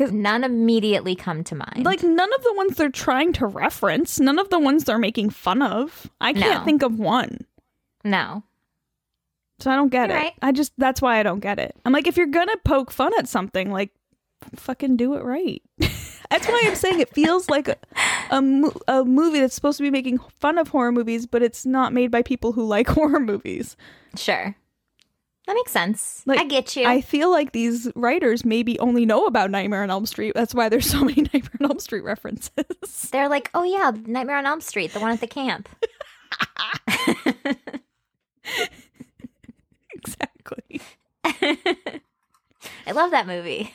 [0.00, 1.84] None immediately come to mind.
[1.84, 5.30] Like none of the ones they're trying to reference, none of the ones they're making
[5.30, 6.10] fun of.
[6.20, 6.64] I can't No.
[6.64, 7.38] think of one.
[8.04, 8.42] no.
[9.60, 10.20] So I don't get You're it.
[10.22, 10.32] right.
[10.42, 11.76] I just that's why I don't get it.
[11.84, 13.90] I'm like if you're going to poke fun at something, like
[14.56, 15.62] fucking do it right.
[15.78, 17.76] that's why I'm saying it feels like a
[18.32, 21.64] a, mo- a movie that's supposed to be making fun of horror movies, but it's
[21.64, 23.76] not made by people who like horror movies.
[24.16, 24.56] Sure.
[25.46, 26.22] That makes sense.
[26.24, 26.86] Like, I get you.
[26.86, 30.34] I feel like these writers maybe only know about Nightmare on Elm Street.
[30.34, 33.08] That's why there's so many Nightmare on Elm Street references.
[33.12, 35.68] They're like, oh yeah, Nightmare on Elm Street, the one at the camp.
[39.94, 40.80] exactly.
[42.86, 43.72] I love that movie.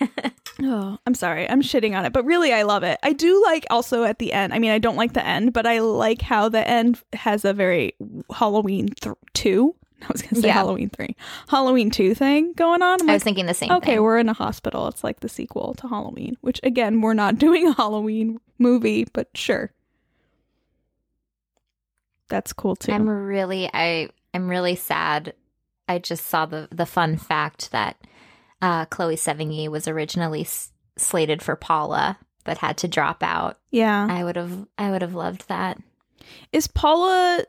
[0.61, 1.49] Oh, I'm sorry.
[1.49, 2.97] I'm shitting on it, but really I love it.
[3.03, 4.53] I do like also at the end.
[4.53, 7.53] I mean, I don't like the end, but I like how the end has a
[7.53, 7.93] very
[8.33, 9.75] Halloween th- 2.
[10.03, 10.53] I was going to say Yeah.
[10.53, 11.15] Halloween 3.
[11.49, 13.01] Halloween 2 thing going on.
[13.01, 13.77] I'm I like, was thinking the same thing.
[13.77, 14.03] okay, thing.
[14.03, 14.87] we're in a hospital.
[14.87, 19.29] It's like the sequel to Halloween, which again, we're not doing a Halloween movie, but
[19.35, 19.71] sure.
[22.29, 22.91] That's cool too.
[22.91, 25.33] I'm really I I'm really sad.
[25.87, 27.97] I just saw the the fun fact that
[28.61, 33.59] uh, Chloe Sevigny was originally s- slated for Paula, but had to drop out.
[33.71, 34.07] yeah.
[34.09, 35.77] I would have I would have loved that.
[36.51, 37.45] Is Paula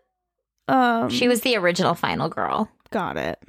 [0.69, 3.43] um She was the original final girl got it.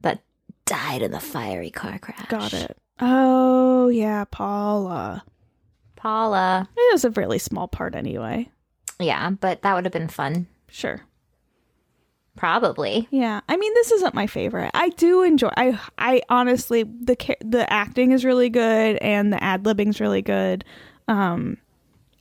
[0.00, 0.22] that
[0.66, 2.28] died in the fiery car crash.
[2.28, 2.76] Got it.
[3.00, 5.24] Oh, yeah, Paula.
[5.96, 6.68] Paula.
[6.76, 8.48] It was a really small part anyway.
[8.98, 10.46] Yeah, but that would have been fun.
[10.68, 11.00] Sure.
[12.36, 13.08] Probably.
[13.10, 13.40] Yeah.
[13.48, 14.70] I mean, this isn't my favorite.
[14.72, 15.50] I do enjoy.
[15.56, 20.22] I I honestly the ca- the acting is really good and the ad libbing's really
[20.22, 20.64] good.
[21.08, 21.58] Um,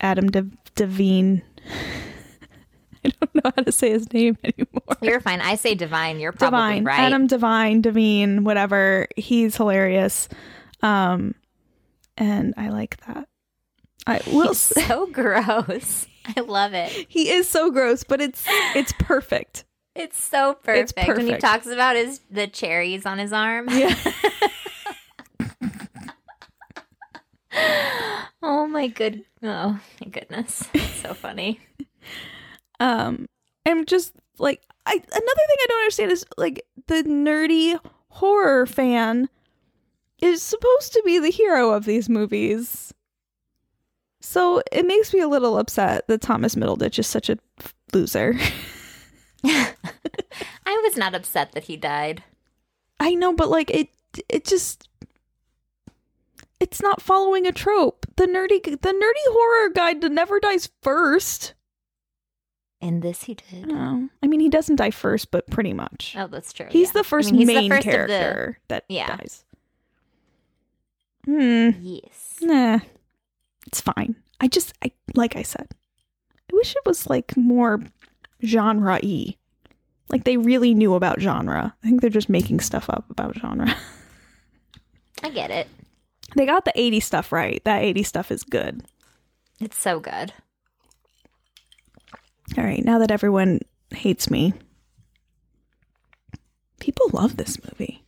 [0.02, 1.42] Adam De- Devine.
[3.22, 4.98] I don't know how to say his name anymore.
[5.02, 5.42] You're fine.
[5.42, 6.20] I say divine.
[6.20, 6.84] You're probably Divine.
[6.86, 7.00] right.
[7.00, 9.08] Adam Divine, Devine, whatever.
[9.16, 10.28] He's hilarious.
[10.82, 11.36] Um,
[12.18, 13.28] and I like that.
[14.08, 14.52] I will.
[14.52, 16.08] It's s- so gross.
[16.36, 16.92] I love it.
[17.10, 18.44] he is so gross, but it's
[18.76, 19.66] it's perfect.
[19.96, 20.84] It's so perfect.
[20.84, 21.18] It's perfect.
[21.18, 23.68] When he talks about his the cherries on his arm.
[23.70, 23.96] Yeah.
[28.44, 29.24] oh my good.
[29.44, 30.68] Oh my goodness.
[30.74, 31.60] It's so funny.
[32.80, 33.28] Um,
[33.66, 39.30] I'm just like I another thing I don't understand is like the nerdy horror fan
[40.22, 42.94] is supposed to be the hero of these movies.
[44.22, 48.38] So it makes me a little upset that Thomas Middleditch is such a f- loser.
[49.46, 49.74] I
[50.66, 52.24] was not upset that he died.
[53.00, 53.90] I know, but like it
[54.28, 54.90] it just
[56.60, 58.06] it's not following a trope.
[58.18, 61.54] The nerdy the nerdy horror guy never dies first.
[62.82, 63.70] In this, he did.
[63.72, 66.16] Oh, I mean, he doesn't die first, but pretty much.
[66.18, 66.68] Oh, that's true.
[66.70, 66.94] He's yeah.
[66.94, 69.18] the first I mean, he's main the first character that Yeah.
[69.18, 69.44] dies.
[71.26, 71.70] Hmm.
[71.82, 72.38] Yes.
[72.42, 72.80] Nah.
[73.68, 74.16] It's fine.
[74.40, 75.68] I just I like I said.
[76.52, 77.82] I wish it was like more
[78.44, 79.36] genre y.
[80.10, 81.76] Like they really knew about genre.
[81.84, 83.76] I think they're just making stuff up about genre.
[85.24, 85.68] I get it.
[86.36, 87.62] they got the 80 stuff right.
[87.66, 88.84] That 80 stuff is good.
[89.60, 90.32] It's so good.
[92.58, 93.60] All right, now that everyone
[93.92, 94.54] hates me.
[96.80, 98.04] People love this movie.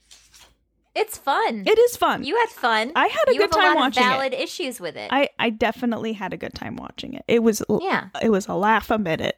[0.94, 1.64] It's fun.
[1.66, 2.24] It is fun.
[2.24, 2.92] you had fun.
[2.96, 4.12] I had a you good time a lot watching of it.
[4.14, 5.10] valid issues with it.
[5.12, 7.24] I I definitely had a good time watching it.
[7.28, 8.10] It was yeah.
[8.22, 9.38] it was a laugh a minute.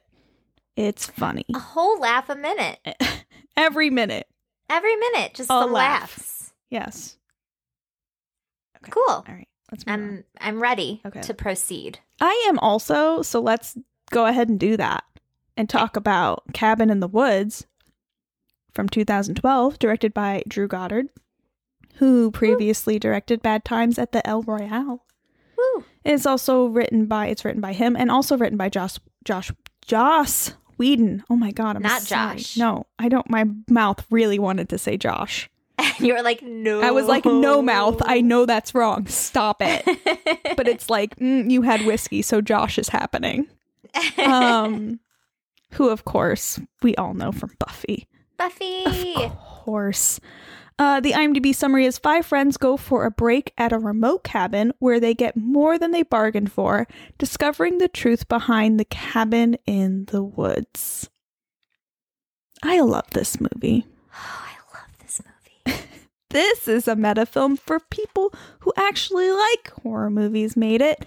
[0.76, 1.44] It's funny.
[1.54, 2.78] A whole laugh a minute.
[3.56, 4.26] Every minute.
[4.68, 5.34] Every minute.
[5.34, 6.00] Just A the laugh.
[6.00, 6.52] laughs.
[6.70, 7.16] Yes.
[8.82, 8.90] Okay.
[8.90, 9.04] Cool.
[9.08, 9.48] All right.
[9.70, 9.84] Let's.
[9.86, 11.20] I'm I'm ready Okay.
[11.22, 12.00] to proceed.
[12.20, 13.78] I am also, so let's
[14.10, 15.04] go ahead and do that
[15.56, 17.66] and talk about Cabin in the Woods
[18.72, 21.08] from 2012, directed by Drew Goddard,
[21.96, 25.04] who previously directed Bad Times at the El Royale.
[25.56, 25.84] Woo.
[26.04, 29.52] It's also written by it's written by him and also written by Josh Josh
[29.86, 31.22] Joss Whedon.
[31.30, 32.38] Oh my god, I'm Not sorry.
[32.38, 32.56] Josh.
[32.56, 35.48] No, I don't my mouth really wanted to say Josh.
[35.78, 36.80] And you were like, no.
[36.80, 38.00] I was like, no mouth.
[38.04, 39.06] I know that's wrong.
[39.06, 39.84] Stop it.
[40.56, 43.46] but it's like, mm, you had whiskey, so Josh is happening.
[44.18, 45.00] Um
[45.72, 48.08] who of course we all know from Buffy.
[48.36, 49.14] Buffy.
[49.16, 50.20] Of course.
[50.76, 54.72] Uh, the IMDb summary is five friends go for a break at a remote cabin
[54.80, 60.04] where they get more than they bargained for, discovering the truth behind the cabin in
[60.06, 61.08] the woods.
[62.62, 63.86] I love this movie.
[64.12, 65.20] Oh, I love this
[65.66, 65.80] movie.
[66.30, 71.04] This is a meta film for people who actually like horror movies, made it.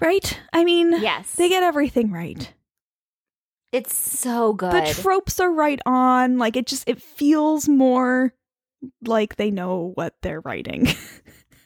[0.00, 0.40] Right?
[0.52, 1.34] I mean, Yes.
[1.34, 2.52] they get everything right.
[3.72, 4.72] It's so good.
[4.72, 8.34] the tropes are right on like it just it feels more
[9.04, 10.88] like they know what they're writing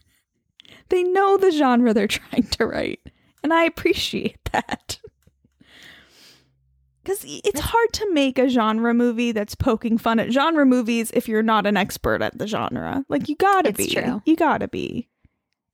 [0.91, 3.01] they know the genre they're trying to write
[3.43, 4.99] and i appreciate that
[7.03, 11.29] because it's hard to make a genre movie that's poking fun at genre movies if
[11.29, 14.21] you're not an expert at the genre like you gotta be true.
[14.27, 15.09] you gotta be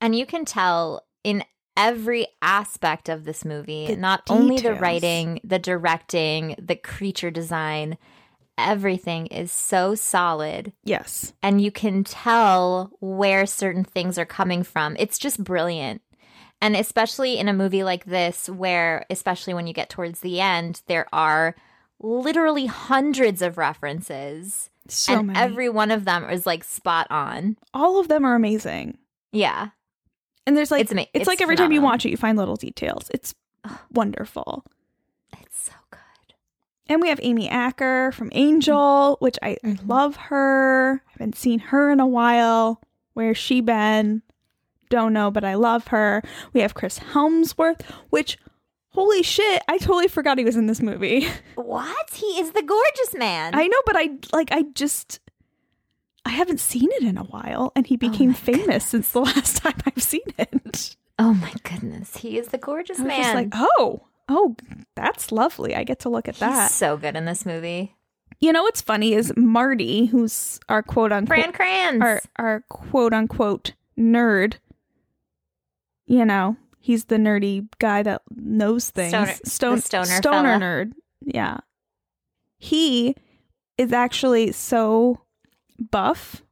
[0.01, 1.43] and you can tell in
[1.89, 7.97] every aspect of this movie, The not only the writing, the directing, the creature design,
[8.59, 10.73] everything is so solid.
[10.85, 14.97] yes and you can tell where certain things are coming from.
[14.99, 16.03] It's just brilliant.
[16.63, 20.83] And especially in a movie like this, where, especially when you get towards the end,
[20.89, 21.55] there are
[22.01, 27.57] literally hundreds of references, so and many every one of them is like spot on.
[27.73, 28.99] all of them are amazing
[29.33, 29.69] Yeah.
[30.51, 32.37] And there's like It's ama- it's, it's like every time you watch it you find
[32.37, 33.37] little details it's
[33.93, 34.65] wonderful
[35.41, 36.01] It's so good.
[36.89, 39.87] And we have Amy Acker from Angel, which I, Mhm.
[39.87, 41.03] love her.
[41.07, 42.81] I haven't seen her in a while.
[43.15, 44.23] Where's she been?
[44.89, 46.21] Don't know, but I love her.
[46.53, 48.39] We have Chris Hemsworth, which
[48.89, 51.29] holy shit, I totally forgot he was in this movie.
[51.55, 52.11] What?
[52.13, 53.55] He is the gorgeous man.
[53.55, 55.21] I know, but I like I just
[56.31, 59.21] I haven't seen it in a while and he oh became my famous since the
[59.21, 60.97] last time I've seen it.
[61.19, 62.17] oh my goodness.
[62.17, 63.35] He is the gorgeous I was man.
[63.35, 64.55] like, "Oh, oh,
[64.95, 65.75] that's lovely.
[65.75, 67.97] I get to look at He's that." so good in this movie.
[68.39, 72.01] You know what's funny is Marty, who's our quote unquote Fran Kranz.
[72.03, 74.55] our our quote unquote nerd.
[76.07, 79.11] You know, he's the nerdy guy that knows things.
[79.11, 80.61] Stoner- Stone, stoner stoner fella.
[80.61, 80.93] nerd.
[81.23, 81.59] Yeah.
[82.59, 83.17] He
[83.79, 85.21] is actually so
[85.81, 86.43] buff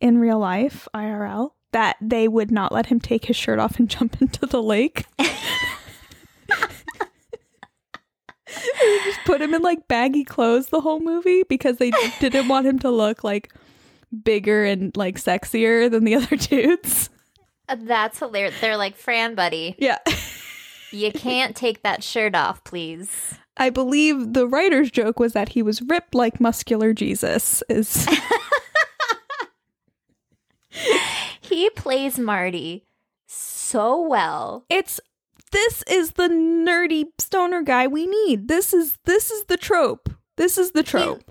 [0.00, 3.88] in real life, IRL, that they would not let him take his shirt off and
[3.90, 5.04] jump into the lake.
[5.18, 5.26] they
[9.04, 12.78] just put him in like baggy clothes the whole movie because they didn't want him
[12.78, 13.52] to look like
[14.22, 17.10] bigger and like sexier than the other dudes.
[17.68, 18.54] Uh, That's hilarious.
[18.60, 19.98] They're like, Fran, buddy, Yeah.
[20.92, 23.34] you can't take that shirt off, please.
[23.56, 27.62] I believe the writer's joke was that he was ripped like muscular Jesus.
[27.68, 28.06] Is
[31.56, 32.84] He plays Marty
[33.26, 34.66] so well.
[34.68, 35.00] it's
[35.52, 38.48] this is the nerdy stoner guy we need.
[38.48, 40.10] This is this is the trope.
[40.36, 41.22] This is the trope.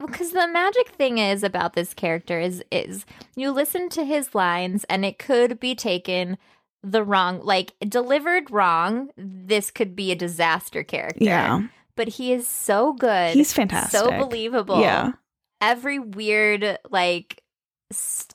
[0.00, 4.34] Well, because the magic thing is about this character is is you listen to his
[4.34, 6.38] lines and it could be taken
[6.82, 9.10] the wrong like delivered wrong.
[9.18, 11.22] This could be a disaster character.
[11.22, 11.66] Yeah.
[11.96, 13.34] But he is so good.
[13.34, 14.00] He's fantastic.
[14.00, 14.80] So believable.
[14.80, 15.12] Yeah.
[15.60, 17.42] Every weird like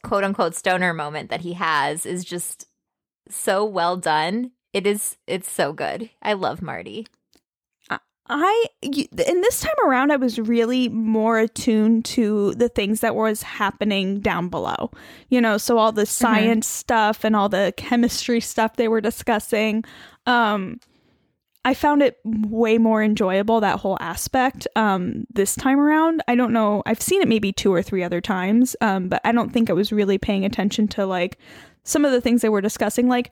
[0.03, 2.67] quote unquote stoner moment that he has is just
[3.29, 4.51] so well done.
[4.73, 6.09] It is it's so good.
[6.21, 7.07] I love Marty.
[8.33, 13.43] I and this time around I was really more attuned to the things that was
[13.43, 14.91] happening down below.
[15.27, 19.83] You know, so all the science stuff and all the chemistry stuff they were discussing.
[20.25, 20.79] Um
[21.63, 26.23] I found it way more enjoyable that whole aspect um this time around.
[26.27, 26.81] I don't know.
[26.85, 29.73] I've seen it maybe two or three other times, um but I don't think I
[29.73, 31.37] was really paying attention to like
[31.83, 33.31] some of the things they were discussing like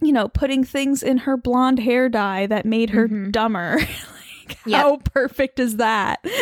[0.00, 3.30] you know, putting things in her blonde hair dye that made her Mhm.
[3.30, 3.76] dumber.
[4.48, 4.80] like, Yep.
[4.80, 6.24] how perfect is that?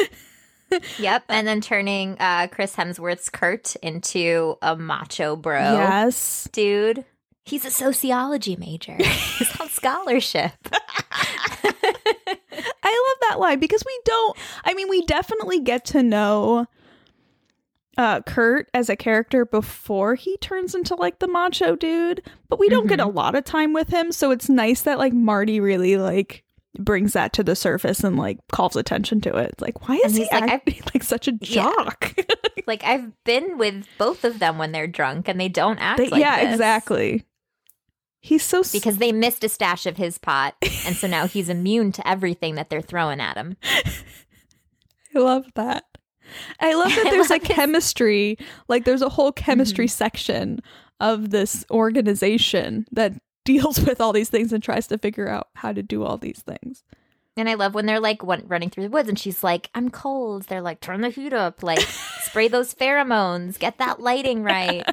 [1.01, 5.59] Yep, and then turning uh Chris Hemsworth's Kurt into a macho bro.
[5.73, 6.49] Yes.
[6.53, 7.05] Dude,
[7.45, 8.97] he's a sociology major.
[8.99, 10.53] he's on scholarship.
[12.83, 16.67] I love that line because we don't, I mean, we definitely get to know
[17.97, 22.69] uh, Kurt as a character before he turns into like the macho dude, but we
[22.69, 24.13] don't get a lot of time with him.
[24.13, 26.45] So it's nice that like Marty really like
[26.79, 29.55] brings that to the surface and like calls attention to it.
[29.61, 31.65] Like, why is he like, acting like such a Yeah.
[31.65, 32.15] jock?
[32.67, 36.09] like I've been with both of them when they're drunk and they don't act They-
[36.09, 36.53] like yeah, this.
[36.55, 37.25] exactly.
[38.21, 40.55] He's so s- Because they missed a stash of his pot,
[40.87, 43.57] and so now he's immune to everything that they're throwing at him.
[45.15, 45.85] I love that.
[46.61, 48.37] I love that there's a his- chemistry,
[48.69, 49.91] like there's a whole chemistry Mm-hmm.
[49.97, 50.61] section
[51.01, 55.73] of this organization that deals with all these things and tries to figure out how
[55.73, 56.85] to do all these things.
[57.37, 59.89] And I love when they're like one, running through the woods, and she's like, "I'm
[59.89, 64.85] cold." They're like, "Turn the heat up, like spray those pheromones, get that lighting right,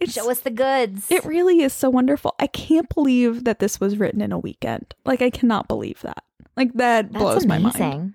[0.00, 2.34] It's show us the goods." it really is so wonderful.
[2.38, 4.94] I can't believe that this was written in a weekend.
[5.04, 6.22] Like I cannot believe that.
[6.56, 8.14] Like that That's blows my mind.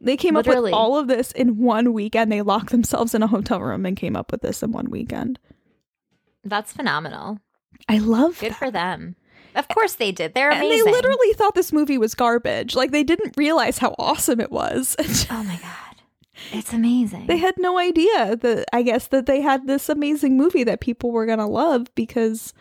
[0.00, 2.32] They came up with all of this in one weekend.
[2.32, 5.38] They locked themselves in a hotel room and came up with this in one weekend.
[6.42, 7.38] That's phenomenal.
[7.88, 8.58] I love Good that.
[8.58, 9.16] for them.
[9.54, 10.32] Of course they did.
[10.34, 10.86] They're And amazing.
[10.86, 12.74] they literally thought this movie was garbage.
[12.74, 14.96] Like they didn't realize how awesome it was.
[15.30, 15.89] Oh my god,
[16.52, 17.26] it's amazing.
[17.26, 21.10] they had no idea that I guess that they had this amazing movie that people
[21.12, 22.52] were gonna love because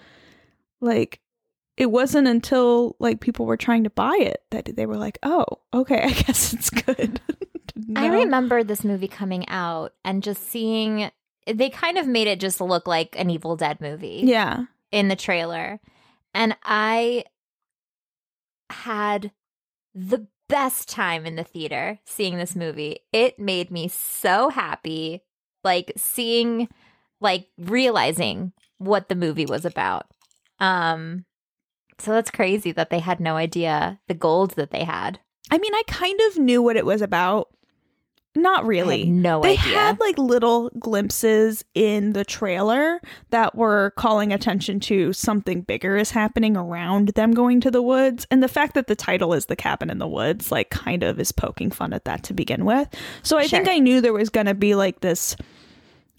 [0.81, 1.19] like
[1.77, 5.45] it wasn't until like people were trying to buy it that they were like, oh,
[5.73, 7.21] okay, I guess it's good.
[7.73, 11.09] Didn't I remember this movie coming out and just seeing
[11.47, 14.65] they kind of made it just look like an Evil Dead movie Yeah.
[14.91, 15.79] in the trailer.
[16.33, 17.23] And I
[18.69, 19.31] had
[19.95, 22.99] the best time in the theater seeing this movie.
[23.13, 25.21] It made me so happy
[25.63, 26.67] like seeing
[27.21, 30.07] like realizing what the movie was about.
[30.59, 31.25] Um
[31.99, 35.19] so that's crazy that they had no idea the gold that they had.
[35.51, 37.49] I mean, I kind of knew what it was about.
[38.41, 39.05] Not really.
[39.05, 39.73] no they idea.
[39.73, 42.99] had like little glimpses in the trailer
[43.31, 48.25] that were calling attention to something bigger is happening around them going to the woods
[48.31, 51.19] and the fact that the title is the cabin in the woods like kind of
[51.19, 52.87] is poking fun at that to begin with
[53.23, 55.35] so i think i knew there was going to be like this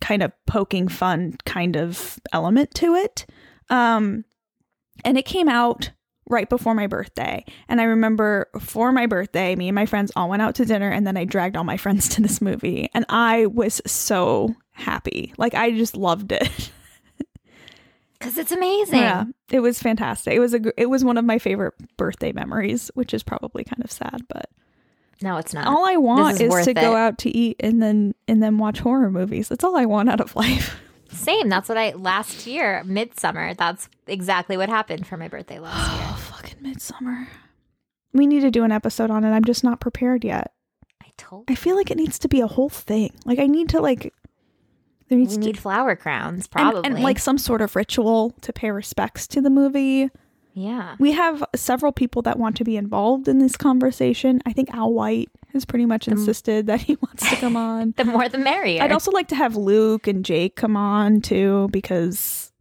[0.00, 3.26] kind of poking fun kind of element to it
[3.70, 4.24] um
[5.04, 5.90] and it came out
[6.28, 7.44] right before my birthday.
[7.68, 10.88] And I remember for my birthday, me and my friends all went out to dinner
[10.90, 12.88] and then I dragged all my friends to this movie.
[12.94, 15.32] And I was so happy.
[15.38, 16.70] Like I just loved it.
[18.20, 18.98] Cuz it's amazing.
[19.00, 19.24] yeah.
[19.50, 20.34] It was fantastic.
[20.34, 23.82] It was a it was one of my favorite birthday memories, which is probably kind
[23.82, 24.50] of sad, but
[25.22, 25.66] No, it's not.
[25.66, 28.58] all I want is is, worth to go out to eat and then and then
[28.58, 29.48] watch horror movies.
[29.48, 30.78] That's all I want out of life.
[31.12, 31.48] Same.
[31.48, 33.56] That's what I last year, Midsommar.
[33.56, 36.06] That's exactly what happened for my birthday last oh, year.
[36.10, 37.26] Oh, fucking Midsommar.
[38.12, 39.30] We need to do an episode on it.
[39.30, 40.52] I'm just not prepared yet.
[41.02, 43.12] I told I feel like it needs to be a whole thing.
[43.24, 44.12] Like I need to like
[45.08, 46.82] there we needs to need flower crowns, and- probably.
[46.84, 50.08] and, like some sort of ritual to pay respects to the movie.
[50.54, 50.94] yeah.
[50.98, 54.40] We have several people that want to be involved in this conversation.
[54.46, 57.92] I think Al White has pretty much insisted that he wants to come on.
[57.96, 58.82] The more the merrier.
[58.82, 62.52] I'd also like to have Luke and Jake come on too because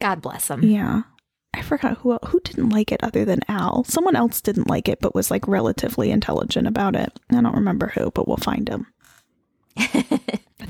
[0.00, 0.62] God bless them.
[0.64, 1.02] yeah.
[1.52, 3.82] I forgot who who didn't like it other than Al.
[3.84, 7.18] Someone else didn't like it, but was like relatively intelligent about it.
[7.32, 8.86] I don't remember who, but we'll find him.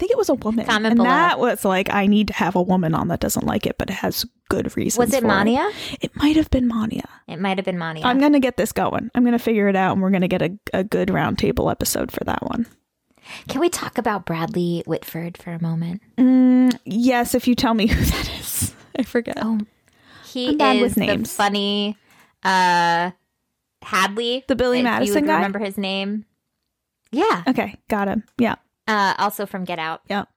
[0.00, 1.10] I think it was a woman, Comment and below.
[1.10, 3.90] that was like I need to have a woman on that doesn't like it, but
[3.90, 4.98] it has good reasons.
[4.98, 5.70] Was it Mania?
[6.00, 7.06] It might have been Mania.
[7.28, 8.06] It might have been Mania.
[8.06, 9.10] I'm gonna get this going.
[9.14, 12.24] I'm gonna figure it out, and we're gonna get a, a good roundtable episode for
[12.24, 12.64] that one.
[13.48, 16.00] Can we talk about Bradley Whitford for a moment?
[16.16, 19.36] Mm, yes, if you tell me who that is, I forget.
[19.42, 19.58] Oh,
[20.24, 21.98] he is with the funny
[22.42, 23.10] uh,
[23.82, 24.46] Hadley.
[24.48, 25.34] The Billy Madison guy?
[25.34, 26.24] Remember his name?
[27.12, 27.42] Yeah.
[27.46, 28.24] Okay, got him.
[28.38, 28.54] Yeah,
[28.90, 30.28] Uh, also from Get Out Yep.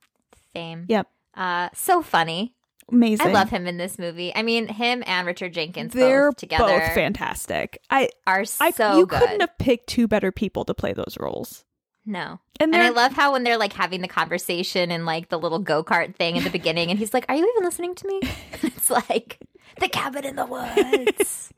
[0.54, 0.86] fame.
[0.88, 1.08] yep.
[1.36, 2.56] Uh, so funny.
[2.92, 3.28] Amazing.
[3.28, 4.36] I love him in this movie.
[4.36, 7.80] I mean, him and Richard Jenkins They're both together both fantastic.
[7.90, 9.20] I, are I, so you good.
[9.22, 11.64] couldn't have picked two better people to play those roles.
[12.06, 12.40] no.
[12.60, 15.58] And, And I love how when they're like having the conversation and like the little
[15.60, 18.20] go kart thing at the beginning, and he's like, "Are you even listening to me?"
[18.62, 19.40] it's like
[19.80, 21.52] the cabin in the woods.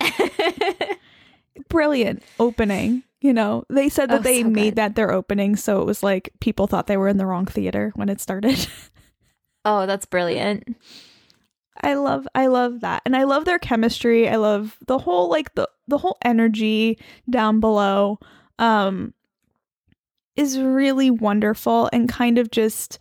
[1.68, 3.02] brilliant opening.
[3.20, 4.76] You know, they said that Oh, they so made good.
[4.76, 7.92] that their opening, so it was like people thought they were in the wrong theater
[7.94, 8.66] when it started.
[9.64, 10.64] oh, that's brilliant.
[11.80, 13.02] I love I love that.
[13.04, 14.28] And I love their chemistry.
[14.28, 16.98] I love the whole like the the whole energy
[17.30, 18.18] down below
[18.58, 19.14] um
[20.36, 23.00] is really wonderful and kind of just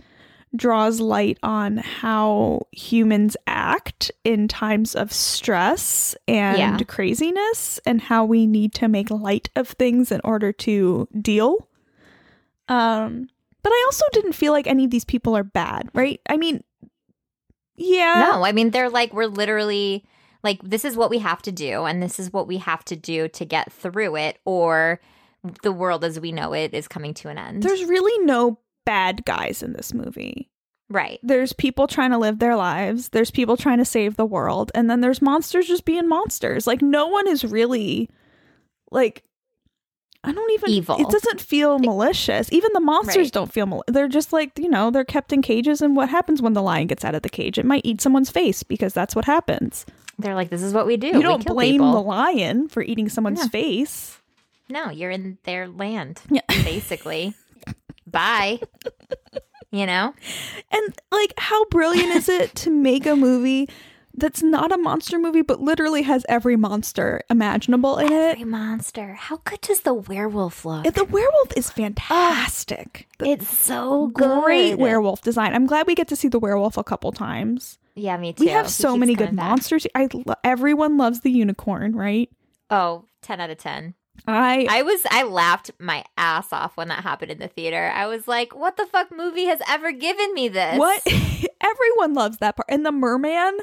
[0.55, 6.77] draws light on how humans act in times of stress and Yeah.
[6.87, 11.67] craziness and how we need to make light of things in order to deal.
[12.67, 13.29] Um
[13.63, 16.19] but I also didn't feel like any of these people are bad, right?
[16.27, 16.63] I mean
[17.77, 18.31] yeah.
[18.31, 20.03] No, I mean they're like we're literally
[20.43, 22.95] like this is what we have to do and this is what we have to
[22.95, 24.99] do to get through it or
[25.63, 27.63] the world as we know it is coming to an end.
[27.63, 30.49] There's really no bad guys in this movie.
[30.89, 31.19] right.
[31.23, 34.89] There's people trying to live their lives, there's people trying to save the world, and
[34.89, 36.67] then there's monsters just being monsters.
[36.67, 38.09] Like no one is really
[38.91, 39.23] like
[40.23, 40.97] I don't even Evil.
[40.99, 42.51] It doesn't feel malicious.
[42.53, 43.31] Even the monsters Right.
[43.31, 46.43] don't feel mal- they're just like, you know, they're kept in cages and what happens
[46.43, 47.57] when the lion gets out of the cage?
[47.57, 49.83] It might eat someone's face because that's what happens.
[50.19, 51.07] They're like this is what we do.
[51.07, 51.93] you don't blame people.
[51.93, 53.47] the lion for eating someone's Yeah.
[53.47, 54.19] face.
[54.69, 56.41] No, you're in their land Yeah.
[56.49, 57.33] basically.
[58.11, 58.59] Bye.
[59.71, 60.13] You know?
[60.71, 63.69] And like, how brilliant is it to make a movie
[64.13, 68.47] that's not a monster movie, but literally has every monster imaginable in Every it?
[68.47, 69.13] monster.
[69.13, 70.83] How good does the werewolf look?
[70.83, 73.07] The werewolf is fantastic.
[73.21, 74.41] It's so good.
[74.43, 75.53] great werewolf design.
[75.55, 77.77] I'm glad we get to see the werewolf a couple times.
[77.95, 78.43] Yeah, me too.
[78.43, 79.49] We have so many good back.
[79.49, 79.87] monsters.
[79.95, 82.29] I lo- everyone loves the unicorn, right?
[82.69, 83.93] Oh, 10 out of 10.
[84.27, 87.91] I, I was I laughed my ass off when that happened in the theater.
[87.93, 91.01] I was like, "What the fuck movie has ever given me this?" what
[91.61, 92.67] everyone loves that part.
[92.69, 93.57] And the merman,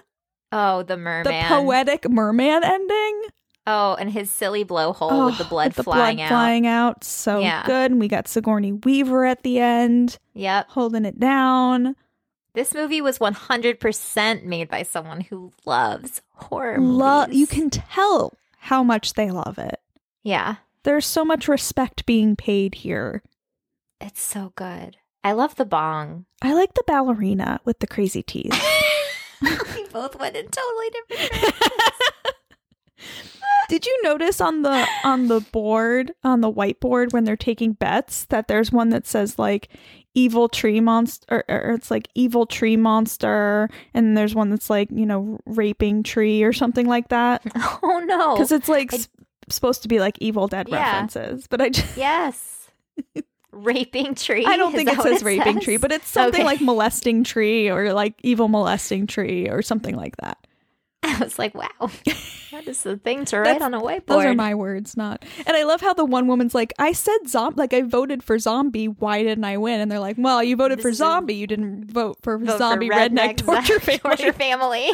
[0.53, 1.25] Oh, the merman.
[1.33, 3.23] the poetic merman ending.
[3.67, 6.29] Oh, and his silly blowhole with the Oh, blood with the flying blood out.
[6.31, 7.05] flying out.
[7.05, 7.65] So Yeah.
[7.67, 7.91] good.
[7.91, 10.19] And we got Sigourney Weaver at the end.
[10.33, 10.71] Yep.
[10.71, 11.95] holding it down.
[12.55, 18.83] This movie was 100% made by someone who loves horror Love you can tell how
[18.83, 19.79] much they love it.
[20.23, 20.57] Yeah.
[20.85, 23.23] There's so much respect being paid here.
[24.01, 24.97] It's so good.
[25.25, 26.27] I love the bong.
[26.41, 28.55] I like the ballerina with the crazy teeth.
[29.43, 31.55] we both went in totally different
[33.69, 38.25] Did you notice on the on the board on the whiteboard when they're taking bets
[38.27, 39.69] that there's one that says like
[40.15, 44.89] evil tree monster or, or it's like evil tree monster and there's one that's like
[44.91, 47.43] you know raping tree or something like that
[47.83, 48.35] Oh no.
[48.35, 48.99] because it's like I-
[49.57, 50.77] supposed to be like evil dead Yeah.
[50.93, 52.69] references but I just Yes.
[53.53, 54.45] raping tree.
[54.47, 55.65] I don't think it says raping says?
[55.65, 56.45] tree, but it's something Okay.
[56.45, 60.39] like molesting tree or like evil molesting tree or something like that.
[61.03, 61.69] I was like, wow,
[62.51, 64.07] that is the thing to write on a whiteboard.
[64.07, 65.25] Those are my words, not.
[65.47, 68.39] And I love how the one woman's like, I said zombie, like I voted for
[68.39, 68.87] zombie.
[68.87, 69.81] Why didn't I win?
[69.81, 71.35] And they're like, well, you voted This for is a- zombie.
[71.35, 73.99] You didn't vote for Vote for zombie redneck, torture family.
[74.01, 74.91] torture family.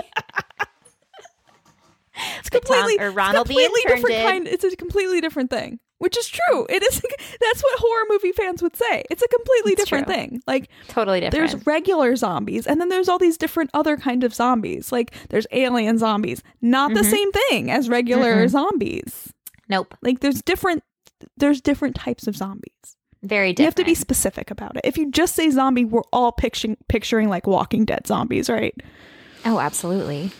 [2.39, 4.27] It's But Tom- completely, or it's Ronald the completely different did.
[4.27, 4.49] kind.
[4.49, 6.67] It's a completely different thing, which is true.
[6.69, 7.01] It is.
[7.41, 9.03] That's what horror movie fans would say.
[9.11, 10.15] It's a completely It's different true.
[10.15, 10.43] thing.
[10.47, 11.51] Like totally different.
[11.53, 14.93] There's regular zombies, and then there's all these different other kind of zombies.
[14.93, 17.11] Like there's alien zombies, not the Mhm.
[17.11, 18.51] same thing as regular Mm-mm.
[18.51, 19.33] zombies.
[19.69, 19.95] nope.
[20.03, 20.83] Like there's different
[21.37, 22.71] there's different types of zombies.
[23.23, 23.59] Very different.
[23.61, 24.83] You have to be specific about it.
[24.85, 28.75] If you just say zombie, we're all picturing picturing like Walking Dead zombies, right?
[29.47, 30.31] Oh, absolutely.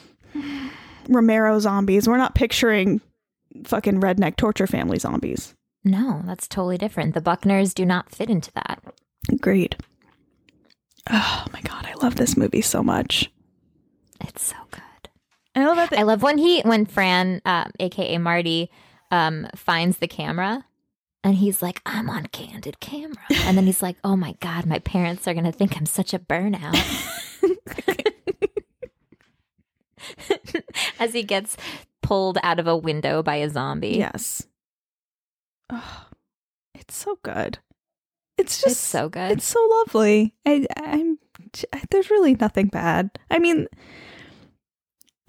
[1.09, 2.09] Romero zombies.
[2.09, 3.01] We're not picturing
[3.65, 5.55] fucking redneck torture family zombies.
[5.85, 7.15] No, that's totally different.
[7.15, 8.83] The Buckners do not fit into that.
[9.31, 9.77] Agreed.
[11.11, 13.31] Oh my god, I love this movie so much.
[14.21, 14.83] It's so good.
[15.55, 15.99] I love that.
[15.99, 18.71] I love when he when Fran, uh, aka Marty,
[19.11, 20.65] um, finds the camera.
[21.23, 23.17] And he's like, I'm on candid camera.
[23.31, 26.13] And then he's like, oh my God, my parents are going to think I'm such
[26.13, 26.75] a burnout.
[30.99, 31.57] As he gets
[32.03, 33.97] pulled out of a window by a zombie.
[33.97, 34.47] yes.
[35.71, 36.07] Oh,
[36.75, 37.59] it's so good.
[38.37, 39.33] It's just It's so good.
[39.33, 40.35] It's so lovely.
[40.45, 41.19] I, I'm.
[41.91, 43.11] There's really nothing bad.
[43.31, 43.69] I mean,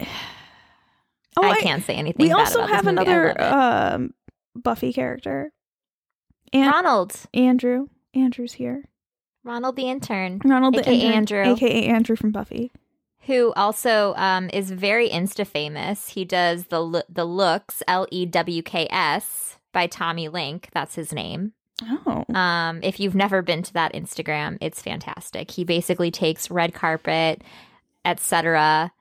[0.00, 0.06] oh,
[1.36, 2.86] I can't say anything We also have.
[2.86, 4.12] Another um,
[4.54, 5.52] Buffy character,
[6.52, 7.14] and Ronald.
[7.32, 7.86] Andrew.
[8.14, 8.84] Andrew's here.
[9.44, 10.40] Ronald the intern.
[10.44, 11.66] Ronald, the AKA intern, Andrew.
[11.68, 12.72] aka Andrew from Buffy.
[13.26, 16.08] Who also um, is very Insta famous.
[16.10, 20.66] He does the the looks L E W K S by Tom Lenk.
[20.72, 21.52] That's his name.
[21.82, 25.50] Oh, Um, if you've never been to that Instagram, it's fantastic.
[25.50, 27.42] He basically takes red carpet,
[28.04, 28.92] etc.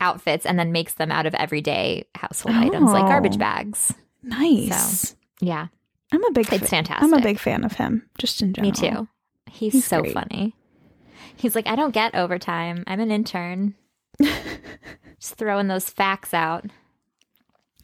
[0.00, 3.38] outfits and then makes them out of everyday household items like garbage Oh.
[3.38, 3.94] bags.
[4.22, 5.16] nice.
[5.40, 5.66] Yeah,
[6.12, 6.52] I'm a big.
[6.52, 7.02] it's fa- fantastic.
[7.04, 8.70] I'm a big fan of him, just in general.
[8.70, 9.08] Me too.
[9.50, 10.12] He's, He's so great.
[10.14, 10.54] funny.
[11.36, 12.84] He's like, I don't get overtime.
[12.86, 13.74] I'm an intern.
[14.22, 16.66] Just throwing those facts out.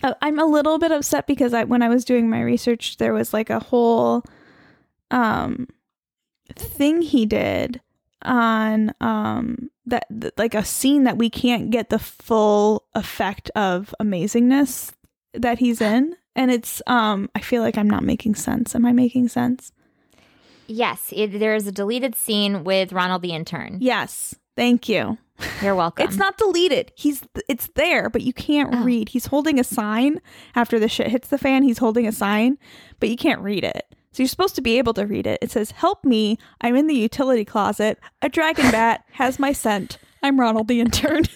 [0.02, 3.12] Uh, I'm a little bit upset because I when I was doing my research, there
[3.12, 4.24] was like a whole
[5.10, 5.66] um
[6.54, 7.80] thing he did
[8.22, 13.94] on um that th- like a scene that we can't get the full effect of
[14.00, 14.92] amazingness
[15.34, 18.74] that he's in and it's um I feel like I'm not making sense.
[18.74, 19.72] Am I making sense?
[20.68, 23.78] Yes, it, there is a deleted scene with Ronald the intern.
[23.80, 24.34] Yes.
[24.54, 25.16] Thank you.
[25.62, 26.06] You're welcome.
[26.06, 26.92] It's not deleted.
[26.96, 28.82] He's it's there, but you can't Oh.
[28.84, 29.08] read.
[29.10, 30.20] He's holding a sign
[30.54, 31.62] after the shit hits the fan.
[31.62, 32.58] He's holding a sign,
[33.00, 33.86] but you can't read it.
[34.12, 35.38] So you're supposed to be able to read it.
[35.40, 36.38] It says, "Help me!
[36.60, 37.98] I'm in the utility closet.
[38.20, 39.98] A dragon bat has my scent.
[40.24, 41.22] I'm Ronald the intern."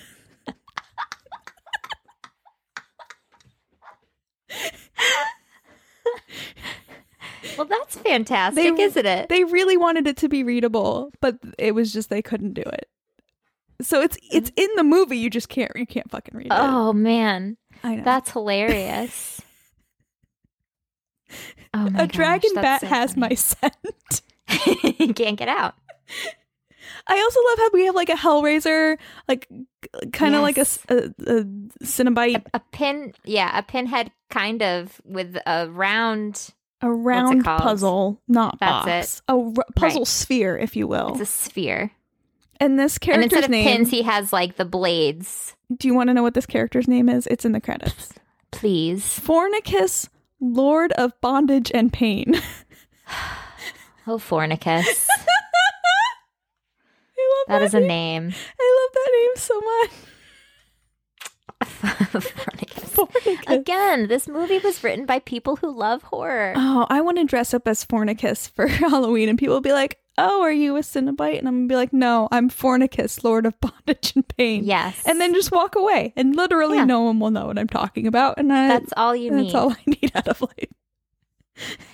[7.57, 9.29] Well, that's fantastic, They- isn't it?
[9.29, 12.89] they really wanted it to be readable, but it was just they couldn't do it.
[13.81, 14.63] So it's it's mm.
[14.65, 15.19] in the movie.
[15.19, 16.53] You just can't you can't fucking read it.
[16.53, 18.05] oh man, I know.
[18.05, 19.41] that's hilarious.
[21.75, 24.23] Oh my a dragon gosh, bat so has my scent.
[24.99, 25.75] you can't get out.
[27.07, 29.49] I also love how we have like a Hellraiser, like
[30.13, 30.79] kind of like a, Yes.
[30.91, 30.97] a,
[31.27, 31.45] a
[31.83, 36.51] Cenobite, A pin, yeah, a pinhead kind of with a round.
[36.83, 40.07] A round puzzle, not That's box, a r- puzzle Right.
[40.09, 41.13] sphere, if you will.
[41.13, 41.93] It's a sphere,
[42.61, 43.65] and this and character's instead of name.
[43.67, 45.55] pins, he has like the blades.
[45.75, 47.27] do you want to know what this character's name is?
[47.29, 48.13] It's in the credits.
[48.51, 50.09] Please, Fornicus,
[50.41, 52.35] Lord of Bondage and Pain.
[54.07, 55.07] oh Fornicus,
[57.19, 58.29] I love that that, is a name.
[58.29, 58.35] name.
[58.61, 59.91] I love that name so much.
[61.65, 62.91] Fornicus.
[62.93, 63.49] Fornicus.
[63.53, 66.53] Again, this movie was written by people who love horror.
[66.57, 69.99] Oh, I want to dress up as Fornicus for Halloween, and people will be like,
[70.19, 73.55] "Oh, are you a Cenobite?" And I'm gonna be like, "No, I'm Fornicus, Lord of
[73.61, 75.03] Bondage and Pain." Yes.
[75.07, 76.85] and then just walk away, and literally Yeah.
[76.85, 79.55] no one will know what I'm talking about, and I, That's all you that's need.
[79.55, 80.69] all I need out of life.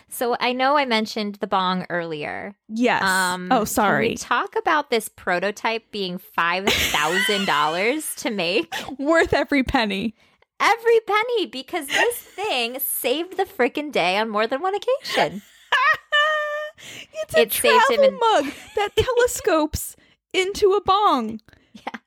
[0.08, 2.54] So I know I mentioned the bong earlier.
[2.68, 3.02] Yes.
[3.02, 4.10] Um, oh, sorry.
[4.10, 8.72] we talk about this prototype being five thousand dollars to make?
[8.98, 10.14] Worth every penny.
[10.60, 15.42] Every penny, because this thing saved the frickin' day on more than one occasion.
[17.22, 19.94] it's a It saved him travel in- mug that telescopes
[20.32, 21.40] into a bong.
[21.74, 22.00] Yeah.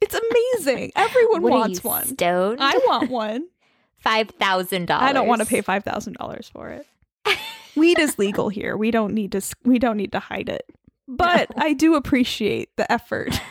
[0.00, 0.92] It's amazing.
[0.96, 2.06] Everyone what wants you, one.
[2.06, 2.58] Stoned?
[2.62, 3.46] I want one.
[4.04, 5.08] Five thousand dollars.
[5.08, 6.86] I don't want to pay five thousand dollars for it.
[7.76, 8.76] Weed is legal here.
[8.76, 9.40] We don't need to.
[9.64, 10.64] We don't need to hide it.
[11.08, 13.34] But I do appreciate the effort.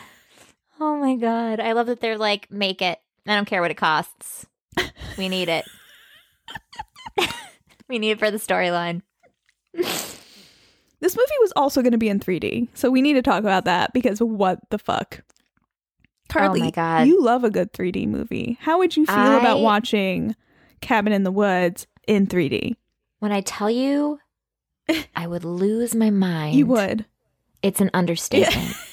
[0.80, 1.60] Oh my god!
[1.60, 2.98] I love that they're like, make it.
[3.28, 4.44] I don't care what it costs.
[5.16, 5.64] We need it.
[7.88, 9.02] we need it for the storyline.
[9.72, 13.66] This movie was also going to be in 3D, so we need to talk about
[13.66, 15.32] that because what the fuck, oh
[16.28, 16.72] Carly?
[16.76, 18.58] Oh you love a good 3D movie.
[18.60, 20.34] How would you feel about watching
[20.84, 22.76] Cabin in the Woods in 3D?
[23.18, 24.20] When I tell you,
[25.16, 26.54] I would lose my mind.
[26.56, 27.06] You would.
[27.62, 28.74] It's an understatement.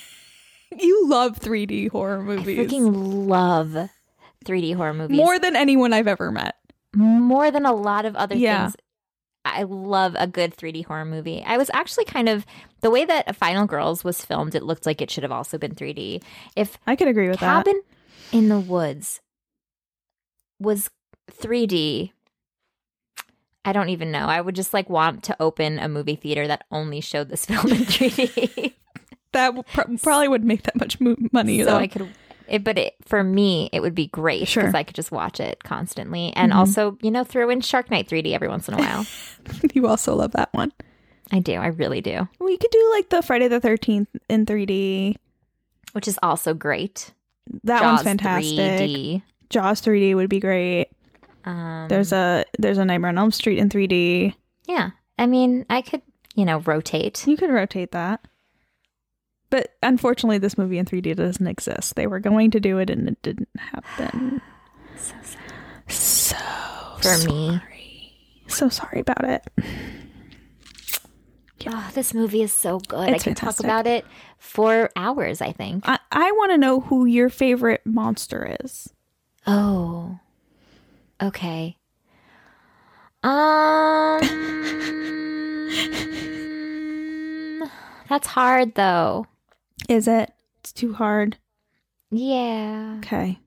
[0.80, 2.58] You love 3D horror movies.
[2.58, 3.90] I freaking love
[4.46, 6.56] 3D horror movies more than anyone I've ever met.
[6.96, 8.68] more than a lot of other Yeah.
[8.70, 8.78] things.
[9.44, 11.44] I love a good 3D horror movie.
[11.46, 12.46] I was actually kind of
[12.80, 14.56] the way that Final Girls was filmed.
[14.56, 16.24] It looked like it should have also been 3D.
[16.56, 17.66] If I could agree with that.
[17.66, 17.82] Cabin
[18.32, 19.20] in the Woods
[20.58, 20.90] was
[21.34, 22.12] 3D,
[23.64, 24.26] I don't even know.
[24.26, 27.68] I would just like want to open a movie theater that only showed this film
[27.72, 28.74] in 3D.
[29.34, 31.60] That pr- probably would make that much mo- money.
[31.60, 31.78] so though.
[31.78, 32.10] I could
[32.48, 34.64] It, but it, for me, it would be great Sure.
[34.64, 36.56] because I could just watch it constantly, and Mhm.
[36.56, 39.06] also, you know, throw in Shark Night 3D every once in a while.
[39.74, 40.74] you also love that one.
[41.32, 45.16] I do, I really do, We could do like the Friday the 13th in 3D.
[45.94, 47.12] which is also great.
[47.64, 48.58] That Jaws one's fantastic.
[48.58, 49.22] 3D.
[49.50, 50.88] Jaws 3D would be great.
[51.46, 54.34] Um, There's a there's a Nightmare on Elm Street in 3D.
[54.68, 54.92] yeah.
[55.18, 56.02] I mean, I could,
[56.36, 57.28] you know, rotate.
[57.28, 58.26] You could rotate that.
[59.52, 61.96] But unfortunately, this movie in 3D doesn't exist.
[61.96, 64.42] They were going to do it and it didn't happen.
[64.98, 65.16] So
[65.88, 66.36] sad So
[67.02, 67.62] for me.
[68.48, 69.44] So sorry about it.
[71.68, 73.10] Oh, this movie is so good.
[73.10, 74.06] It's I can talk about it
[74.38, 75.42] for hours.
[75.42, 75.84] I think.
[75.88, 78.90] I, I want to know who your favorite monster is.
[79.48, 80.20] Oh.
[81.22, 81.78] Okay.
[83.24, 84.20] Um
[88.10, 89.28] That's hard though.
[89.88, 90.32] Is it?
[90.60, 91.38] It's too hard.
[92.10, 92.96] Yeah.
[93.00, 93.40] Okay.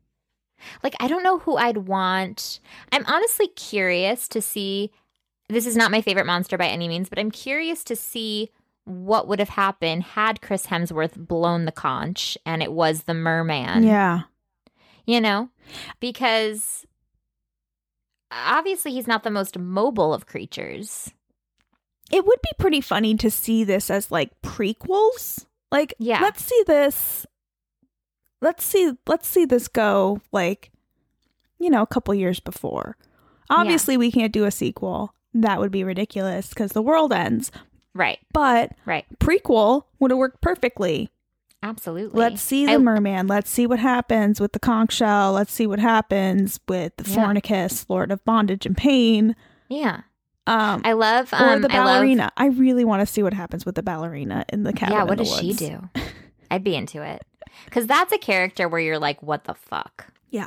[0.82, 2.60] Like I don't know who I'd want.
[2.92, 4.90] I'm honestly curious to see
[5.48, 8.50] this is not my favorite monster by any means, but I'm curious to see
[8.84, 13.82] what would have happened had Chris Hemsworth blown the conch and it was the merman.
[13.82, 14.22] yeah.
[15.06, 15.48] you know
[16.00, 16.86] because
[18.46, 21.12] obviously he's not the most mobile of creatures
[22.12, 25.46] It would be pretty funny to see this as like prequels.
[25.72, 26.20] Like, Yeah.
[26.20, 27.26] let's see this.
[28.40, 28.92] Let's see.
[29.06, 30.20] Let's see this go.
[30.30, 30.70] Like,
[31.58, 32.96] you know, a couple years before.
[33.48, 35.14] Obviously, we can't do a sequel.
[35.32, 37.50] That would be ridiculous because the world ends.
[37.94, 41.10] right But right prequel would have worked perfectly.
[41.68, 43.26] Absolutely Let's see the I- merman.
[43.26, 45.32] Let's see what happens with the conch shell.
[45.32, 47.16] Let's see what happens with the Yeah.
[47.16, 49.34] Fornicus, Lord of Bondage and Pain.
[49.68, 50.02] yeah
[50.46, 52.30] Um, i love or um the I love- ballerina.
[52.36, 54.94] I, really want to see what happens with the ballerina in the cabin.
[54.96, 55.88] yeah what does she do
[56.50, 57.22] i'd be into it
[57.64, 60.46] because that's a character where you're like what the fuck Yeah.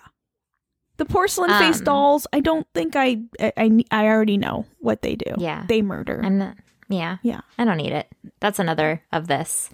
[0.97, 2.27] The porcelain face Um, dolls.
[2.33, 5.31] I don't think I, I I I already know what they do.
[5.37, 5.63] Yeah.
[5.67, 6.21] they murder.
[6.23, 6.57] i'm not
[6.89, 7.41] yeah Yeah.
[7.57, 8.07] i don't need it
[8.39, 9.69] that's another of this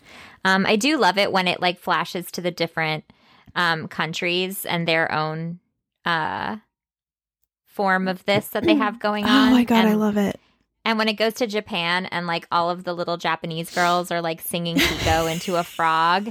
[0.46, 3.04] um i do love it when it like flashes to the different
[3.56, 5.60] um countries and their own
[6.06, 6.58] uh
[7.66, 10.40] form of this that they have going on oh my god, I love it.
[10.86, 14.22] And when it goes to Japan and like all of the little Japanese girls are
[14.22, 16.30] like singing Kiko into a frog,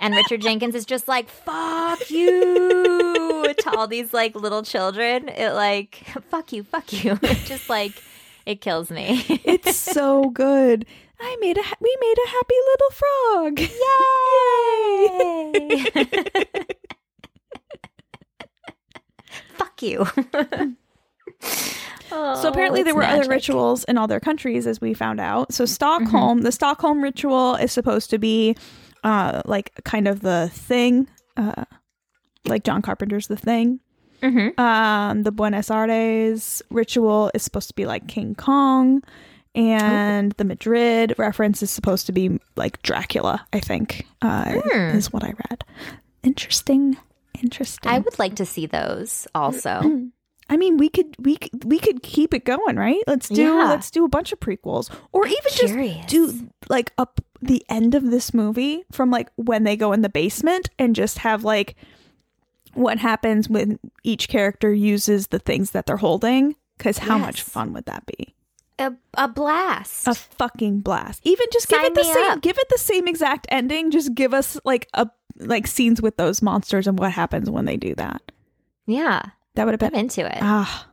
[0.00, 5.52] and Richard Jenkins is just like, fuck you to all these like little children, it
[5.52, 7.16] like, fuck you, fuck you.
[7.44, 7.92] Just like,
[8.50, 9.24] it kills me.
[9.44, 10.84] It's so good.
[11.20, 13.60] I made a we made a happy little frog.
[16.54, 16.64] Yay!
[19.56, 20.06] fuck you.
[22.12, 25.20] So apparently Oh, there it's were other rituals in all their countries, as we found
[25.20, 25.54] out.
[25.54, 28.56] So Stockholm, the Stockholm ritual is supposed to be
[29.04, 31.66] uh, like kind of the thing, uh,
[32.46, 33.78] like John Carpenter's The Thing.
[34.22, 34.58] Mhm.
[34.58, 39.02] Um, the Buenos Aires ritual is supposed to be like King Kong,
[39.54, 43.46] and the Madrid reference is supposed to be like Dracula.
[43.52, 44.96] I think uh, Hmm.
[44.96, 45.64] is what I read.
[46.22, 46.96] Interesting.
[47.42, 47.90] Interesting.
[47.90, 49.80] I would like to see those also.
[50.50, 53.00] I mean, we could we could, we could keep it going, right?
[53.06, 53.68] Let's do Yeah.
[53.68, 55.96] let's do a bunch of prequels, or even curious.
[56.06, 60.02] just do like up the end of this movie from like when they go in
[60.02, 61.76] the basement and just have like
[62.74, 66.56] what happens when each character uses the things that they're holding.
[66.78, 68.34] Because how much fun would that be?
[68.78, 70.08] A, a blast.
[70.08, 71.20] A fucking blast!
[71.24, 72.40] Even just give it the same up.
[72.40, 73.90] give it the same exact ending.
[73.90, 77.76] Just give us like a like scenes with those monsters and what happens when they
[77.76, 78.22] do that.
[78.86, 79.20] yeah,
[79.54, 80.38] That would have I'm been into it.
[80.40, 80.86] Ah,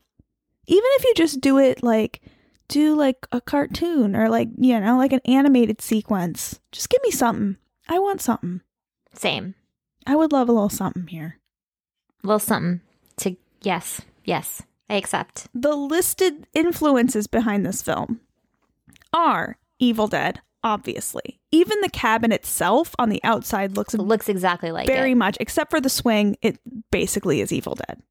[0.67, 2.21] even if you just do it like
[2.67, 7.11] do like a cartoon or like you know like an animated sequence, just give me
[7.11, 7.55] something.
[7.87, 8.59] I want something.
[9.13, 9.55] Same.
[10.05, 11.39] I would love a little something here.
[12.27, 12.81] Little something
[13.17, 15.47] to, yes, yes, I accept.
[15.53, 18.19] The listed influences behind this film
[19.13, 21.39] are Evil Dead, obviously.
[21.51, 25.15] Even the cabin itself on the outside looks It looks exactly like very it.
[25.15, 26.59] much, except for the swing, it
[26.91, 28.01] basically is Evil Dead.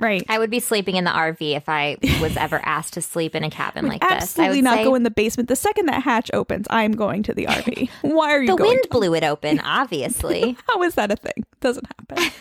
[0.00, 0.24] Right.
[0.28, 3.44] I would be sleeping in the RV if I was ever asked to sleep in
[3.44, 4.10] a cabin like this.
[4.10, 5.48] I Absolutely not say, go in the basement.
[5.48, 7.88] The second that hatch opens, I'm going to the RV.
[8.02, 8.70] Why are you The going?
[8.70, 10.56] wind blew it open, obviously.
[10.68, 11.44] How is that a thing?
[11.60, 12.32] Doesn't happen.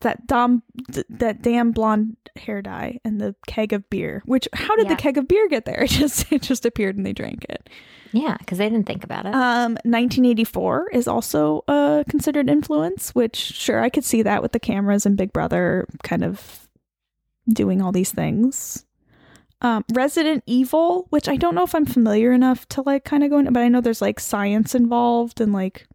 [0.00, 4.22] That dom, d- that damn blonde hair dye and the keg of beer.
[4.26, 4.94] Which how did Yeah.
[4.94, 5.82] the keg of beer get there?
[5.84, 7.68] It just it just appeared and they drank it.
[8.12, 9.34] yeah, because they didn't think about it.
[9.34, 13.14] Um, 1984 is also uh, considered influence.
[13.14, 16.68] Which sure I could see that with the cameras and Big Brother kind of
[17.48, 18.84] doing all these things.
[19.62, 23.30] Um, Resident Evil, which I don't know if I'm familiar enough to like kind of
[23.30, 25.86] go into, but I know there's like science involved and like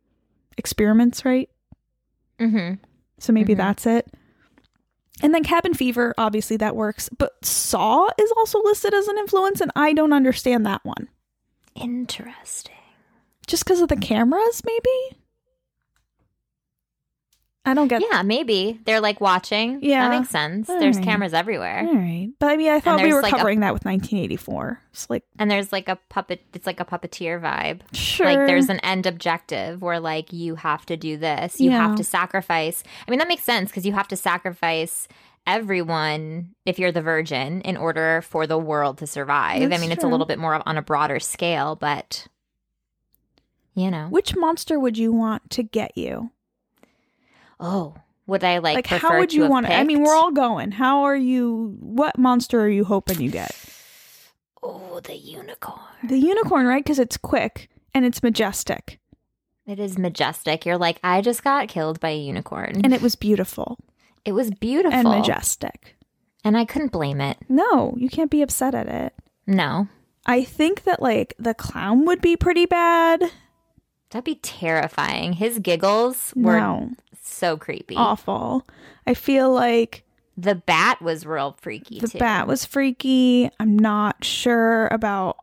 [0.58, 1.50] experiments, right?
[2.40, 2.74] hmm
[3.22, 3.58] So maybe Mhm.
[3.58, 4.12] that's it.
[5.22, 7.08] And then Cabin Fever, obviously that works.
[7.16, 11.08] But Saw is also listed as an influence, and I don't understand that one.
[11.76, 12.74] Interesting.
[13.46, 15.21] Just because of the cameras, maybe?
[17.64, 19.80] I don't get Yeah, maybe they're like watching.
[19.84, 20.10] Yeah.
[20.10, 20.68] that makes sense.
[20.68, 21.06] All There's right.
[21.06, 22.30] cameras everywhere, All right.
[22.40, 24.80] But I mean, I thought we were like a- covering that with 1984.
[24.92, 26.42] It's like, and there's like a puppet.
[26.56, 27.82] It's like a puppeteer vibe.
[27.94, 28.26] sure.
[28.26, 31.60] Like there's an end objective where like you have to do this.
[31.60, 31.88] You Yeah.
[31.88, 32.84] have to sacrifice.
[33.08, 35.08] I mean that makes sense because you have to sacrifice
[35.46, 39.62] everyone if you're the virgin in order for the world to survive.
[39.62, 42.28] I That's mean it's a little bit more on a broader scale, but
[43.76, 44.08] you know.
[44.10, 46.32] Which monster would you want to get you?
[47.62, 47.94] Oh,
[48.28, 49.72] would I like, Like, how would you want it?
[49.72, 50.72] I mean, we're all going.
[50.72, 51.78] How are you?
[51.80, 53.56] What monster are you hoping you get?
[54.64, 55.80] Oh, the unicorn.
[56.04, 56.84] The unicorn, right?
[56.84, 59.00] Because it's quick and it's majestic
[59.66, 60.66] It is majestic.
[60.66, 62.82] You're like, I just got killed by a unicorn.
[62.84, 63.78] and it was beautiful
[64.24, 65.96] it was beautiful and majestic.
[66.44, 67.38] And I couldn't blame it.
[67.50, 69.14] No, you can't be upset at it.
[69.48, 69.88] No.
[70.26, 73.24] I think that like the clown would be pretty bad.
[74.12, 75.34] That'd be terrifying.
[75.34, 76.92] His giggles were No,
[77.42, 77.96] so creepy.
[77.96, 78.66] awful.
[79.08, 80.04] I feel like
[80.38, 82.20] The bat was real freaky the too.
[82.20, 83.50] bat was freaky.
[83.60, 85.38] I'm not sure about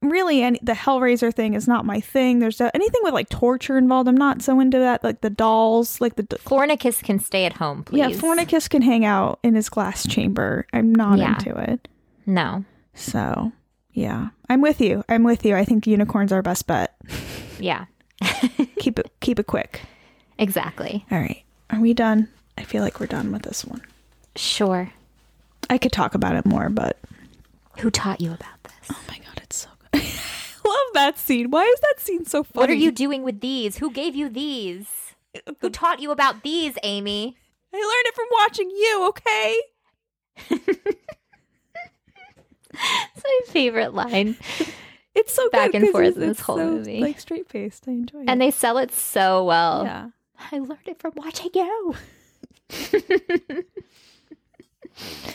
[0.00, 2.40] really any the Hellraiser thing is not my thing.
[2.40, 4.08] There's uh, anything with like torture involved.
[4.08, 5.04] I'm not so into that.
[5.04, 7.98] Like the dolls, like the Fornicus can stay at home, please.
[7.98, 10.66] yeah, Fornicus can hang out in his glass chamber.
[10.72, 11.34] I'm not Yeah.
[11.34, 11.86] into it.
[12.26, 12.64] No.
[12.94, 13.52] So
[13.92, 15.04] yeah, I'm with you.
[15.08, 15.54] I'm with you.
[15.54, 16.96] I think unicorns are our best bet.
[17.60, 17.84] Yeah.
[18.78, 19.82] keep it keep it quick.
[20.42, 21.04] Exactly.
[21.10, 22.28] All right, are we done?
[22.58, 23.80] I feel like we're done with this one.
[24.36, 24.90] Sure.
[25.70, 26.98] I could talk about it more, but
[27.78, 28.74] Who taught you about this?
[28.90, 30.02] oh my god, it's so good.
[30.64, 31.50] Love that scene.
[31.50, 32.60] Why is that scene so funny?
[32.60, 33.78] What are you doing with these?
[33.78, 35.14] Who gave you these?
[35.60, 37.36] Who taught you about these, Amy?
[37.72, 39.06] I learned it from watching you.
[39.08, 39.56] Okay.
[43.14, 44.36] It's my favorite line.
[45.14, 47.00] It's so Back good and forth in this whole so, movie.
[47.00, 47.84] Like straight faced.
[47.86, 48.24] I enjoy it.
[48.28, 49.84] And they sell it so well.
[49.84, 50.08] yeah.
[50.52, 51.94] I learned it from watching you.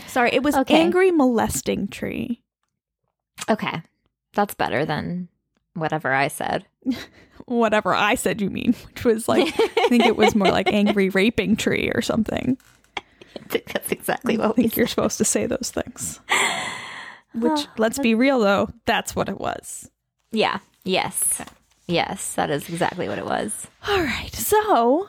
[0.08, 0.80] Sorry, it was Okay.
[0.82, 2.42] angry molesting tree.
[3.50, 3.82] Okay.
[4.34, 5.30] That's better than
[5.74, 6.66] whatever I said.
[7.46, 11.08] Whatever I said you mean, which was like I think it was more like angry
[11.14, 12.58] raping tree or something.
[13.50, 16.20] That's exactly I what we think you're supposed to say those things.
[17.34, 19.90] Which oh, let's be real though, that's what it was.
[20.32, 20.60] Yeah.
[20.84, 21.42] Yes.
[21.88, 23.68] Yes, that is exactly what it was.
[23.88, 24.34] All right.
[24.34, 25.08] So,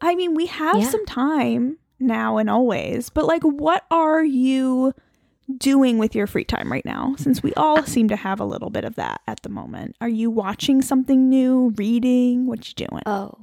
[0.00, 0.88] I mean, we have Yeah.
[0.88, 4.94] some time now and always, but like, what are you
[5.58, 7.14] doing with your free time right now?
[7.18, 9.96] Since we all um, seem to have a little bit of that at the moment.
[10.00, 12.46] Are you watching something new, reading?
[12.46, 13.02] What you doing?
[13.04, 13.34] Oh.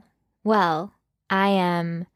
[0.43, 0.93] Well,
[1.29, 2.07] I am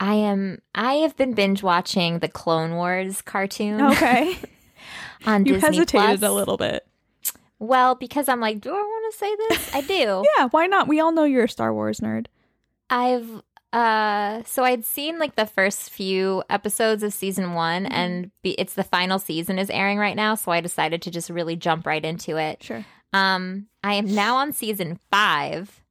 [0.00, 4.36] I am I have been binge watching the Clone Wars cartoon okay.
[5.26, 6.22] on you Disney hesitated Plus.
[6.22, 6.86] a little bit.
[7.58, 9.74] Well, because I'm like, do I want to say this?
[9.74, 10.24] I do.
[10.36, 10.88] Yeah, why not?
[10.88, 12.26] We all know you're a Star Wars nerd.
[12.90, 13.42] I've
[13.72, 17.92] uh so I'd seen like the first few episodes of season 1 Mm-hmm.
[17.92, 21.28] and be, it's the final season is airing right now, so I decided to just
[21.28, 22.62] really jump right into it.
[22.62, 22.84] Sure.
[23.12, 25.82] Um I am now on season 5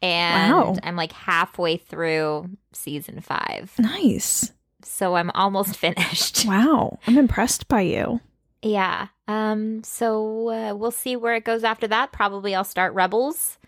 [0.00, 0.76] and Wow.
[0.82, 3.72] I'm like halfway through season 5.
[3.78, 4.52] Nice.
[4.82, 6.46] So I'm almost finished.
[6.46, 6.98] Wow.
[7.06, 8.20] I'm impressed by you.
[8.62, 9.08] Yeah.
[9.26, 12.12] Um so uh, we'll see where it goes after that.
[12.12, 13.58] Probably I'll start Rebels.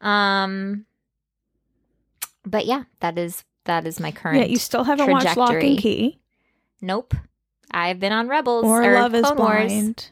[0.00, 0.86] Um
[2.44, 5.70] but yeah, that is that is my current Yeah, you still haven't watched Lock trajectory.
[5.70, 6.20] and Key
[6.80, 7.14] Nope.
[7.70, 9.66] I've been on Rebels or or Love is Clone Wars.
[9.72, 10.10] Blind.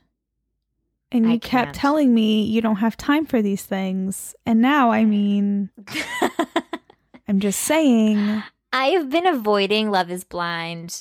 [1.12, 1.74] And you I kept can't.
[1.74, 4.34] telling me you don't have time for these things.
[4.45, 5.70] And now, I mean,
[7.28, 8.43] I'm just saying.
[8.72, 11.01] I have been avoiding Love is Blind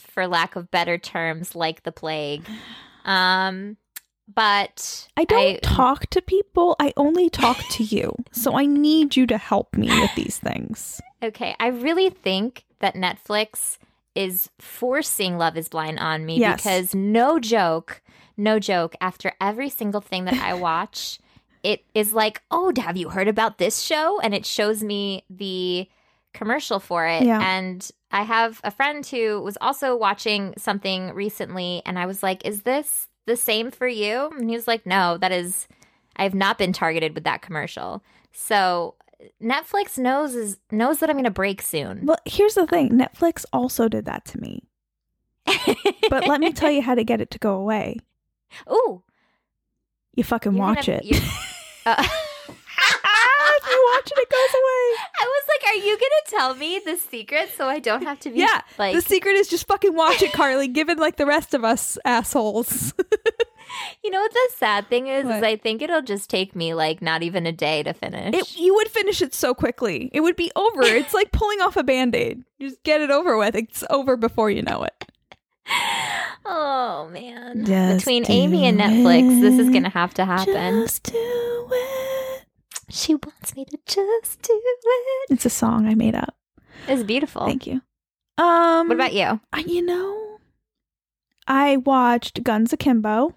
[0.00, 2.44] for lack of better terms like the plague.
[3.04, 3.76] Um
[4.26, 6.76] but I don't talk to people.
[6.80, 8.14] I only talk to you.
[8.32, 11.00] So I need you to help me with these things.
[11.22, 13.76] Okay, I really think that Netflix
[14.14, 16.56] is forcing Love is Blind on me Yes.
[16.62, 18.00] because no joke,
[18.38, 21.18] no joke, after every single thing that I watch,
[21.62, 25.86] it is like, "Oh, have you heard about this show?" and it shows me the
[26.32, 27.40] commercial for it Yeah.
[27.42, 32.44] and I have a friend who was also watching something recently and I was like,
[32.46, 35.66] "Is this the same for you?" And he was like, "No, that is
[36.16, 38.02] I have not been targeted with that commercial."
[38.32, 38.94] So,
[39.42, 42.06] Netflix knows is knows that I'm going to break soon.
[42.06, 44.62] Well, here's the thing Netflix also did that to me.
[46.08, 47.98] But let me tell you how to get it to go away.
[48.70, 49.02] Ooh,
[50.14, 51.22] You fucking you're watch gonna- it.
[51.86, 52.06] uh,
[54.04, 55.08] watch it, it goes away.
[55.20, 58.30] I was like, are you gonna tell me the secret so I don't have to
[58.30, 60.68] be Yeah, like the secret is just fucking watch it, Carly.
[60.68, 62.94] Given like the rest of us assholes.
[64.04, 65.24] You know what the sad thing is?
[65.24, 65.36] What?
[65.38, 68.34] Is I think it'll just take me like not even a day to finish.
[68.34, 70.10] It, you would finish it so quickly.
[70.12, 70.82] It would be over.
[70.82, 72.44] It's like pulling off a band aid.
[72.60, 73.56] Just get it over with.
[73.56, 75.10] It's over before you know it.
[76.44, 77.64] oh man.
[77.64, 80.82] Just Between Amy and Netflix, this is gonna have to happen.
[80.82, 82.13] Just do it.
[82.96, 85.30] She wants me to just do it.
[85.30, 86.36] It's a song I made up.
[86.86, 87.44] It's beautiful.
[87.44, 87.82] Thank you.
[88.38, 89.40] Um, What about you?
[89.52, 90.38] I- you know,
[91.46, 93.34] I watched Guns Akimbo,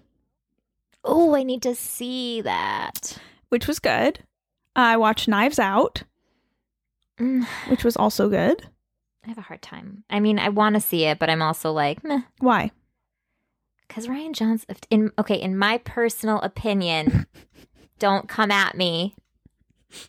[1.04, 3.18] Oh, I need to see that.
[3.48, 4.20] which was good.
[4.76, 6.04] I watched Knives Out,
[7.18, 8.68] Mm, which was also good.
[9.24, 10.04] I have a hard time.
[10.08, 12.20] I mean, I want to see it, but I'm also like, meh.
[12.38, 12.70] Why?
[13.88, 17.26] Because Rian Johnson, in okay, in my personal opinion,
[17.98, 19.14] don't come at me.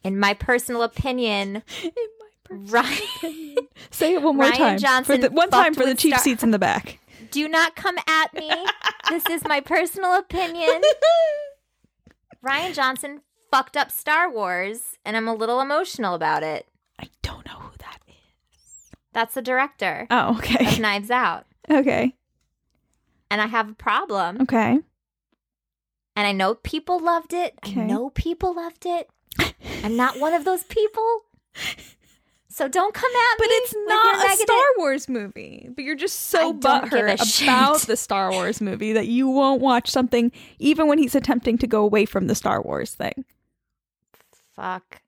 [0.03, 3.57] In my personal opinion, In my personal Rian, opinion.
[3.91, 4.77] Say it one more Rian time.
[4.80, 6.99] Johnson for the, one time for the cheap Star- seats in the back.
[7.32, 8.49] do not come at me.
[9.09, 10.82] this is my personal opinion.
[12.45, 13.21] Rian Johnson
[13.51, 16.67] fucked up Star Wars, and I'm a little emotional about it.
[16.99, 18.91] I don't know who that is.
[19.13, 20.77] That's the director Oh, of okay.
[20.80, 22.15] Knives Out, Okay.
[23.32, 24.41] and I have a problem.
[24.41, 24.80] Okay.
[26.15, 27.53] And I know people loved it.
[27.65, 27.82] Okay.
[27.82, 29.09] I know people loved it.
[29.83, 31.23] I'm not one of those people.
[32.51, 33.47] So don't come at But me.
[33.49, 35.69] But it's not a negative- Star Wars movie.
[35.73, 37.87] But you're just so I don't give a butthurt about shit.
[37.87, 41.83] the Star Wars movie that you won't watch something even when he's attempting to go
[41.83, 43.23] away from the Star Wars thing.
[44.55, 45.01] Fuck.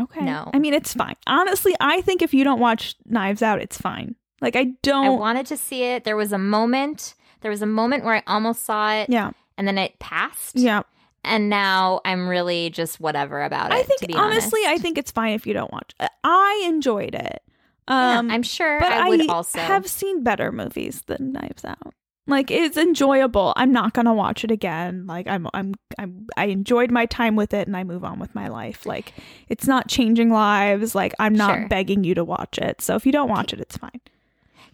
[0.00, 0.24] Okay.
[0.24, 0.50] No.
[0.54, 1.16] I mean, it's fine.
[1.26, 4.14] Honestly, I think if you don't watch Knives Out, it's fine.
[4.40, 5.06] Like, I don't.
[5.06, 6.04] I wanted to see it.
[6.04, 7.14] There was a moment.
[7.42, 9.32] There was a moment where I almost saw it, yeah.
[9.58, 10.56] and then it passed.
[10.56, 10.82] Yeah.
[11.24, 13.74] And now I'm really just whatever about it.
[13.74, 15.92] I think, honestly, I think it's fine if you don't watch.
[16.22, 17.42] I enjoyed it.
[17.86, 21.94] Um, yeah, I'm sure but I would also have seen better movies than Knives Out.
[22.26, 23.52] Like it's enjoyable.
[23.56, 25.06] I'm not gonna watch it again.
[25.06, 28.34] Like I'm, I'm, I'm, I enjoyed my time with it, and I move on with
[28.34, 28.86] my life.
[28.86, 29.12] Like
[29.50, 30.94] it's not changing lives.
[30.94, 31.68] Like I'm not Sure.
[31.68, 32.80] begging you to watch it.
[32.80, 34.00] So if you don't watch it, it's fine.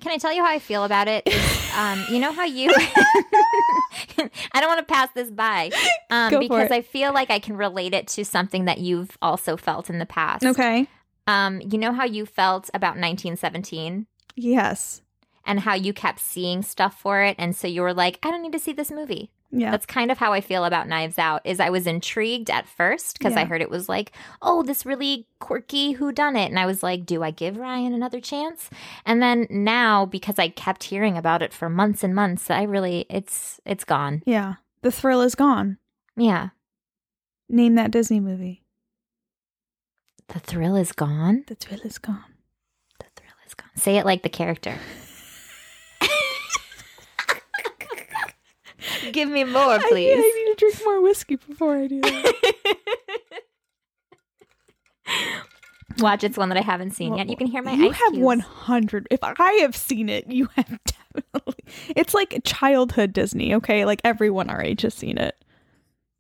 [0.01, 1.29] Can I tell you how I feel about it?
[1.77, 2.71] um, you know how you.
[4.53, 5.71] I don't want to pass this by
[6.11, 6.71] um, because.
[6.71, 10.07] I feel like I can relate it to something that you've also felt in the
[10.07, 10.45] past.
[10.45, 10.87] Okay.
[11.27, 15.03] Um, you know how you felt about 1917 Yes.
[15.45, 18.43] and how you kept seeing stuff for it, and so you were like, I don't
[18.43, 19.31] need to see this movie.
[19.53, 19.73] Yeah.
[19.73, 21.41] That's kind of how I feel about Knives Out.
[21.45, 25.27] Is I was intrigued at first because I heard it was like, oh, this really
[25.41, 28.71] quirky who done it, and I was like, do I give Rian another chance?
[29.05, 33.07] And then now because I kept hearing about it for months and months, I really
[33.11, 34.23] it's it's gone.
[34.25, 34.55] yeah.
[34.83, 35.79] The thrill is gone.
[36.17, 36.51] Yeah,
[37.49, 38.63] Name that Disney movie.
[40.29, 41.45] the thrill is gone.
[41.49, 42.35] The thrill is gone.
[43.01, 43.71] The thrill is gone.
[43.77, 44.77] Say it like the character.
[49.13, 50.17] Give me more, I, please.
[50.17, 52.57] I need to drink more whiskey before I do that.
[55.99, 57.29] Watch, it's one that I haven't seen yet.
[57.29, 59.09] You can hear my You ice have 100.
[59.11, 60.79] If I have seen it, you have
[61.15, 61.65] definitely.
[61.95, 63.85] It's like childhood Disney, okay?
[63.85, 65.37] Like everyone our age has seen it.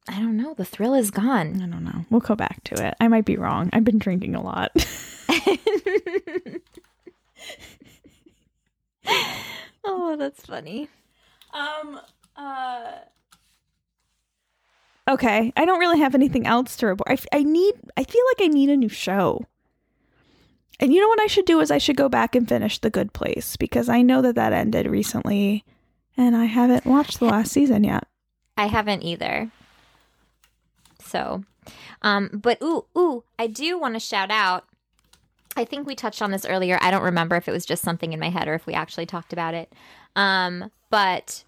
[0.08, 0.54] I don't know.
[0.54, 1.62] The thrill is gone.
[1.62, 2.04] I don't know.
[2.10, 2.94] We'll go back to it.
[3.00, 3.70] I might be wrong.
[3.72, 4.72] I've been drinking a lot.
[9.84, 10.88] oh, that's funny.
[11.52, 12.00] um
[12.40, 12.98] uh
[15.08, 17.08] Okay, I don't really have anything else to report.
[17.08, 19.44] I, f- I need I feel like I need a new show.
[20.78, 22.90] And you know what I should do is I should go back and finish The
[22.90, 25.64] Good Place because I know that that ended recently
[26.16, 28.06] and I haven't watched the last season yet.
[28.56, 29.50] I haven't either.
[31.02, 31.44] So,
[32.02, 34.64] um, but ooh, ooh, I do want to shout out.
[35.56, 36.78] I think we touched on this earlier.
[36.80, 39.06] I don't remember if it was just something in my head or if we actually
[39.06, 39.72] talked about it.
[40.14, 41.44] Um, but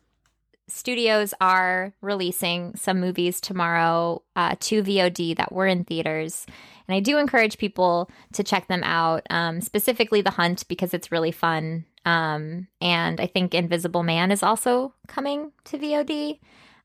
[0.72, 6.46] studios are releasing some movies tomorrow uh, to VOD that were in theaters.
[6.88, 11.12] And I do encourage people to check them out, um, specifically The Hunt, because it's
[11.12, 11.84] really fun.
[12.04, 16.40] Um, and I think Invisible Man is also coming to VOD.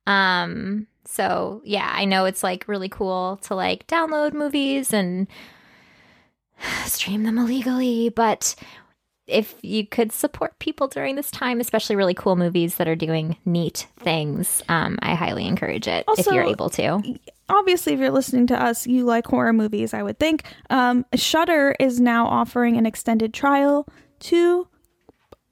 [0.06, 5.28] Um, so yeah, I know it's like really cool to like download movies and
[6.86, 8.56] stream them illegally, but
[9.28, 13.38] if you could support people during this time, especially really cool movies that are doing
[13.46, 17.02] neat things, um, I highly encourage it if you're able to.
[17.50, 21.74] obviously if you're listening to us you like horror movies i would think um shutter
[21.80, 23.88] is now offering an extended trial
[24.20, 24.68] to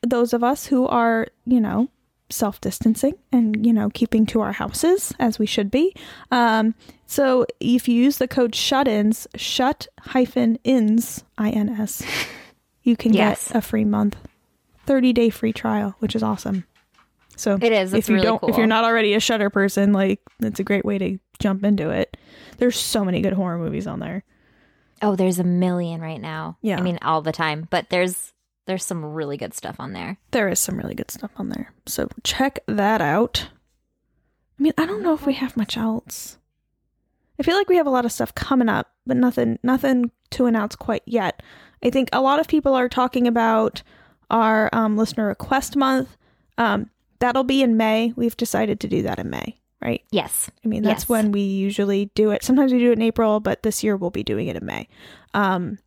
[0.02, 1.88] those of us who are you know
[2.30, 5.94] self distancing and you know keeping to our houses as we should be.
[6.32, 6.74] Um,
[7.06, 12.04] so if you use the code shut-ins, shut hyphen ins i n s,
[12.86, 13.50] you can Yes.
[13.50, 14.16] get a free month,
[14.86, 16.66] thirty day free trial, which is awesome.
[17.36, 17.94] So It is.
[17.94, 20.64] It's if you really don't, if you're not already a Shutter person, like it's a
[20.64, 22.16] great way to jump into it.
[22.60, 24.24] There's so many good horror movies on there.
[25.02, 26.58] Oh, there's a million right now.
[26.62, 26.78] Yeah.
[26.78, 28.32] I mean, all the time, but there's
[28.68, 30.18] there's some really good stuff on there.
[30.32, 31.74] There is some really good stuff on there.
[31.86, 33.50] So check that out.
[34.58, 36.38] I mean, I don't know if we have much else.
[37.38, 40.46] I feel like we have a lot of stuff coming up, but nothing nothing to
[40.46, 41.44] announce quite yet.
[41.86, 43.84] I think a lot of people are talking about
[44.30, 46.18] our um, listener request month.
[46.58, 48.12] Um, that'll be in May.
[48.16, 50.04] We've decided to do that in May, right?
[50.12, 50.50] Yes.
[50.64, 51.10] I mean, that's Yes.
[51.10, 52.44] when we usually do it.
[52.44, 54.88] Sometimes we do it in April, but this year we'll be doing it in May.
[55.36, 55.78] Um,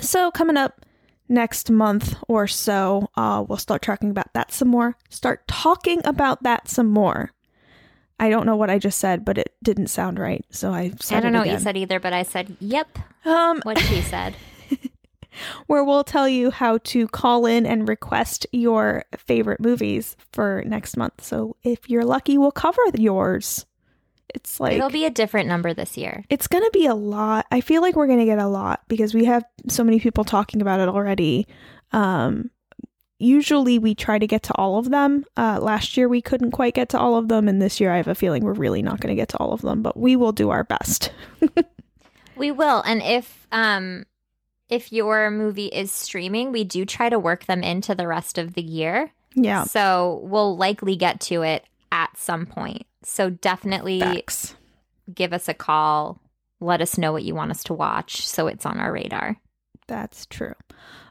[0.00, 0.84] so coming up
[1.28, 4.96] next month or so, uh, we'll start talking about that some more.
[5.10, 7.30] Start talking about that some more.
[8.18, 11.18] I don't know what I just said, but it didn't sound right, so I said
[11.18, 14.34] I don't know what you said either, but I said, "Yep." Um, What she said.
[15.66, 20.96] where we'll tell you how to call in and request your favorite movies for next
[20.96, 21.22] month.
[21.24, 23.66] So if you're lucky, we'll cover yours.
[24.34, 26.24] It's like It'll be a different number this year.
[26.30, 27.46] it's going to be a lot.
[27.50, 30.22] I feel like we're going to get a lot because we have so many people
[30.24, 31.48] talking about it already.
[31.92, 32.50] Um,
[33.18, 35.24] usually we try to get to all of them.
[35.36, 37.96] Uh, last year we couldn't quite get to all of them, and this year I
[37.96, 40.14] have a feeling we're really not going to get to all of them, but we
[40.14, 41.12] will do our best.
[42.36, 44.04] We will, and if um
[44.70, 48.54] if your movie is streaming, we do try to work them into the rest of
[48.54, 49.12] the year.
[49.34, 52.86] Yeah, So we'll likely get to it at some point.
[53.04, 54.54] So definitely facts.
[55.12, 56.20] give us a call.
[56.60, 59.36] Let us know what you want us to watch so it's on our radar.
[59.86, 60.54] That's true.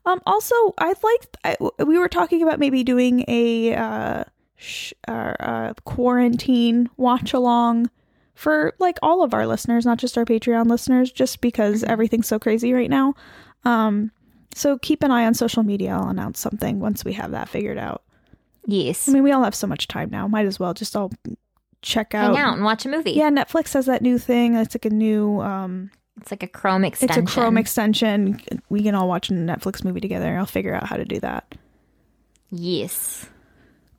[0.06, 4.24] Um, also, I'd like I, we were talking about maybe doing a uh,
[4.56, 7.90] sh- uh, uh, quarantine watch along
[8.36, 12.40] for like all of our listeners, not just our Patreon listeners, just because everything's so
[12.40, 13.14] crazy right now.
[13.66, 14.12] Um,
[14.54, 15.92] so keep an eye on social media.
[15.92, 18.04] I'll announce something once we have that figured out.
[18.66, 19.08] Yes.
[19.08, 20.28] I mean, we all have so much time now.
[20.28, 21.12] Might as well just all
[21.82, 22.36] check out.
[22.36, 22.54] Hang out.
[22.56, 23.12] and watch a movie.
[23.12, 24.56] Yeah, Netflix has that new thing.
[24.56, 27.24] It's like a new um, It's like a Chrome extension.
[27.24, 28.42] it's a Chrome extension.
[28.70, 30.38] We can all watch a Netflix movie together.
[30.38, 31.56] I'll figure out how to do that.
[32.50, 33.26] yes.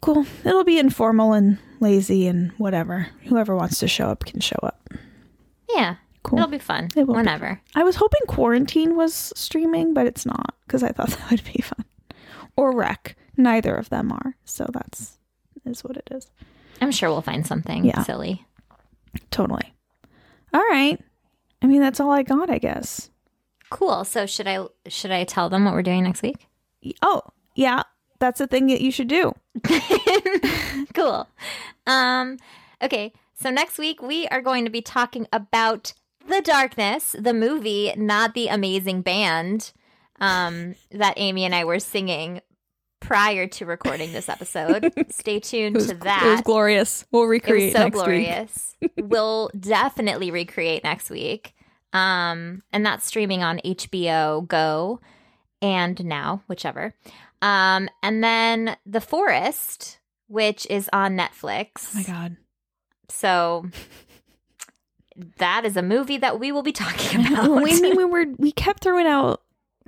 [0.03, 0.25] Cool.
[0.47, 3.09] It'll be informal and lazy and whatever.
[3.27, 4.89] Whoever wants to show up can show up.
[5.69, 5.97] Yeah.
[6.23, 6.39] Cool.
[6.39, 6.89] It'll be fun.
[6.97, 7.61] It will be Whenever.
[7.75, 11.62] I was hoping Quarantine was streaming, but it's not because I thought that would be
[11.62, 11.85] fun.
[12.57, 13.16] Or Rec.
[13.37, 14.37] Neither of them are.
[14.45, 15.18] So that's
[15.64, 16.31] is what it is.
[16.81, 18.03] I'm sure we'll find something Yeah.
[18.03, 18.47] silly.
[19.31, 19.73] Totally.
[20.53, 20.99] All right.
[21.62, 23.11] I mean, that's all I got, I guess.
[23.71, 24.05] Cool.
[24.05, 26.47] So should I should I tell them what we're doing next week?
[27.03, 27.23] Oh,
[27.55, 27.83] yeah.
[28.18, 29.33] That's the thing that you should do.
[30.95, 31.29] cool.
[31.87, 32.37] Um,
[32.83, 35.93] okay, so next week we are going to be talking about
[36.29, 39.73] The Darkness, the movie, not the amazing band
[40.21, 42.41] um, that Amy and I were singing
[43.01, 44.93] prior to recording this episode.
[45.11, 46.23] Stay tuned was, to that.
[46.25, 47.05] it was glorious.
[47.11, 48.77] We'll It recreate was so glorious.
[48.99, 51.55] we'll definitely recreate next week.
[51.93, 55.01] Um, and that's streaming on HBO Go
[55.61, 56.95] and now, whichever.
[57.43, 59.99] Um, and then The Forest,
[60.29, 61.91] which is on Netflix.
[61.95, 62.37] Oh my god.
[63.09, 63.66] So
[65.39, 67.51] that is a movie that we will be talking about.
[67.51, 69.43] I mean, we were we kept throwing out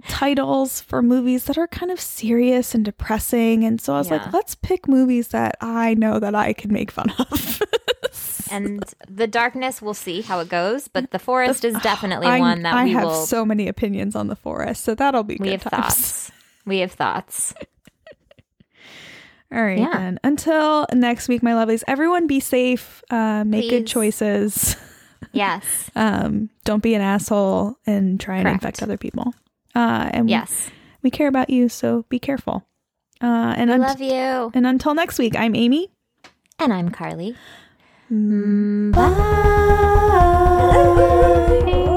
[0.09, 4.17] titles for movies that are kind of serious and depressing, and so I was Yeah.
[4.25, 7.63] like, let's pick movies that I know that I can make fun of.
[8.51, 12.63] and The Darkness, we'll see how it goes, but The Forest is definitely I, one
[12.63, 13.27] that I we have will.
[13.27, 15.85] so many opinions on the forest, so that'll be we good have times.
[15.85, 16.33] thoughts.
[16.65, 17.55] We have thoughts.
[19.53, 19.91] All right, Yeah.
[19.93, 20.19] then.
[20.25, 21.83] Until next week, my lovelies.
[21.87, 23.03] Everyone, be safe.
[23.11, 24.77] Uh, make good choices.
[25.33, 25.91] Yes.
[25.97, 29.35] um, don't be an asshole and try and infect other people.
[29.75, 30.69] Uh, and yes,
[31.03, 32.67] we, we, care about you, so be careful.
[33.21, 34.51] Uh, and I un- love you.
[34.55, 35.91] And until next week, I'm Amy.
[36.59, 37.37] And I'm Carly.
[38.13, 38.93] Mm.
[38.93, 39.09] Bye.
[41.67, 41.89] Bye.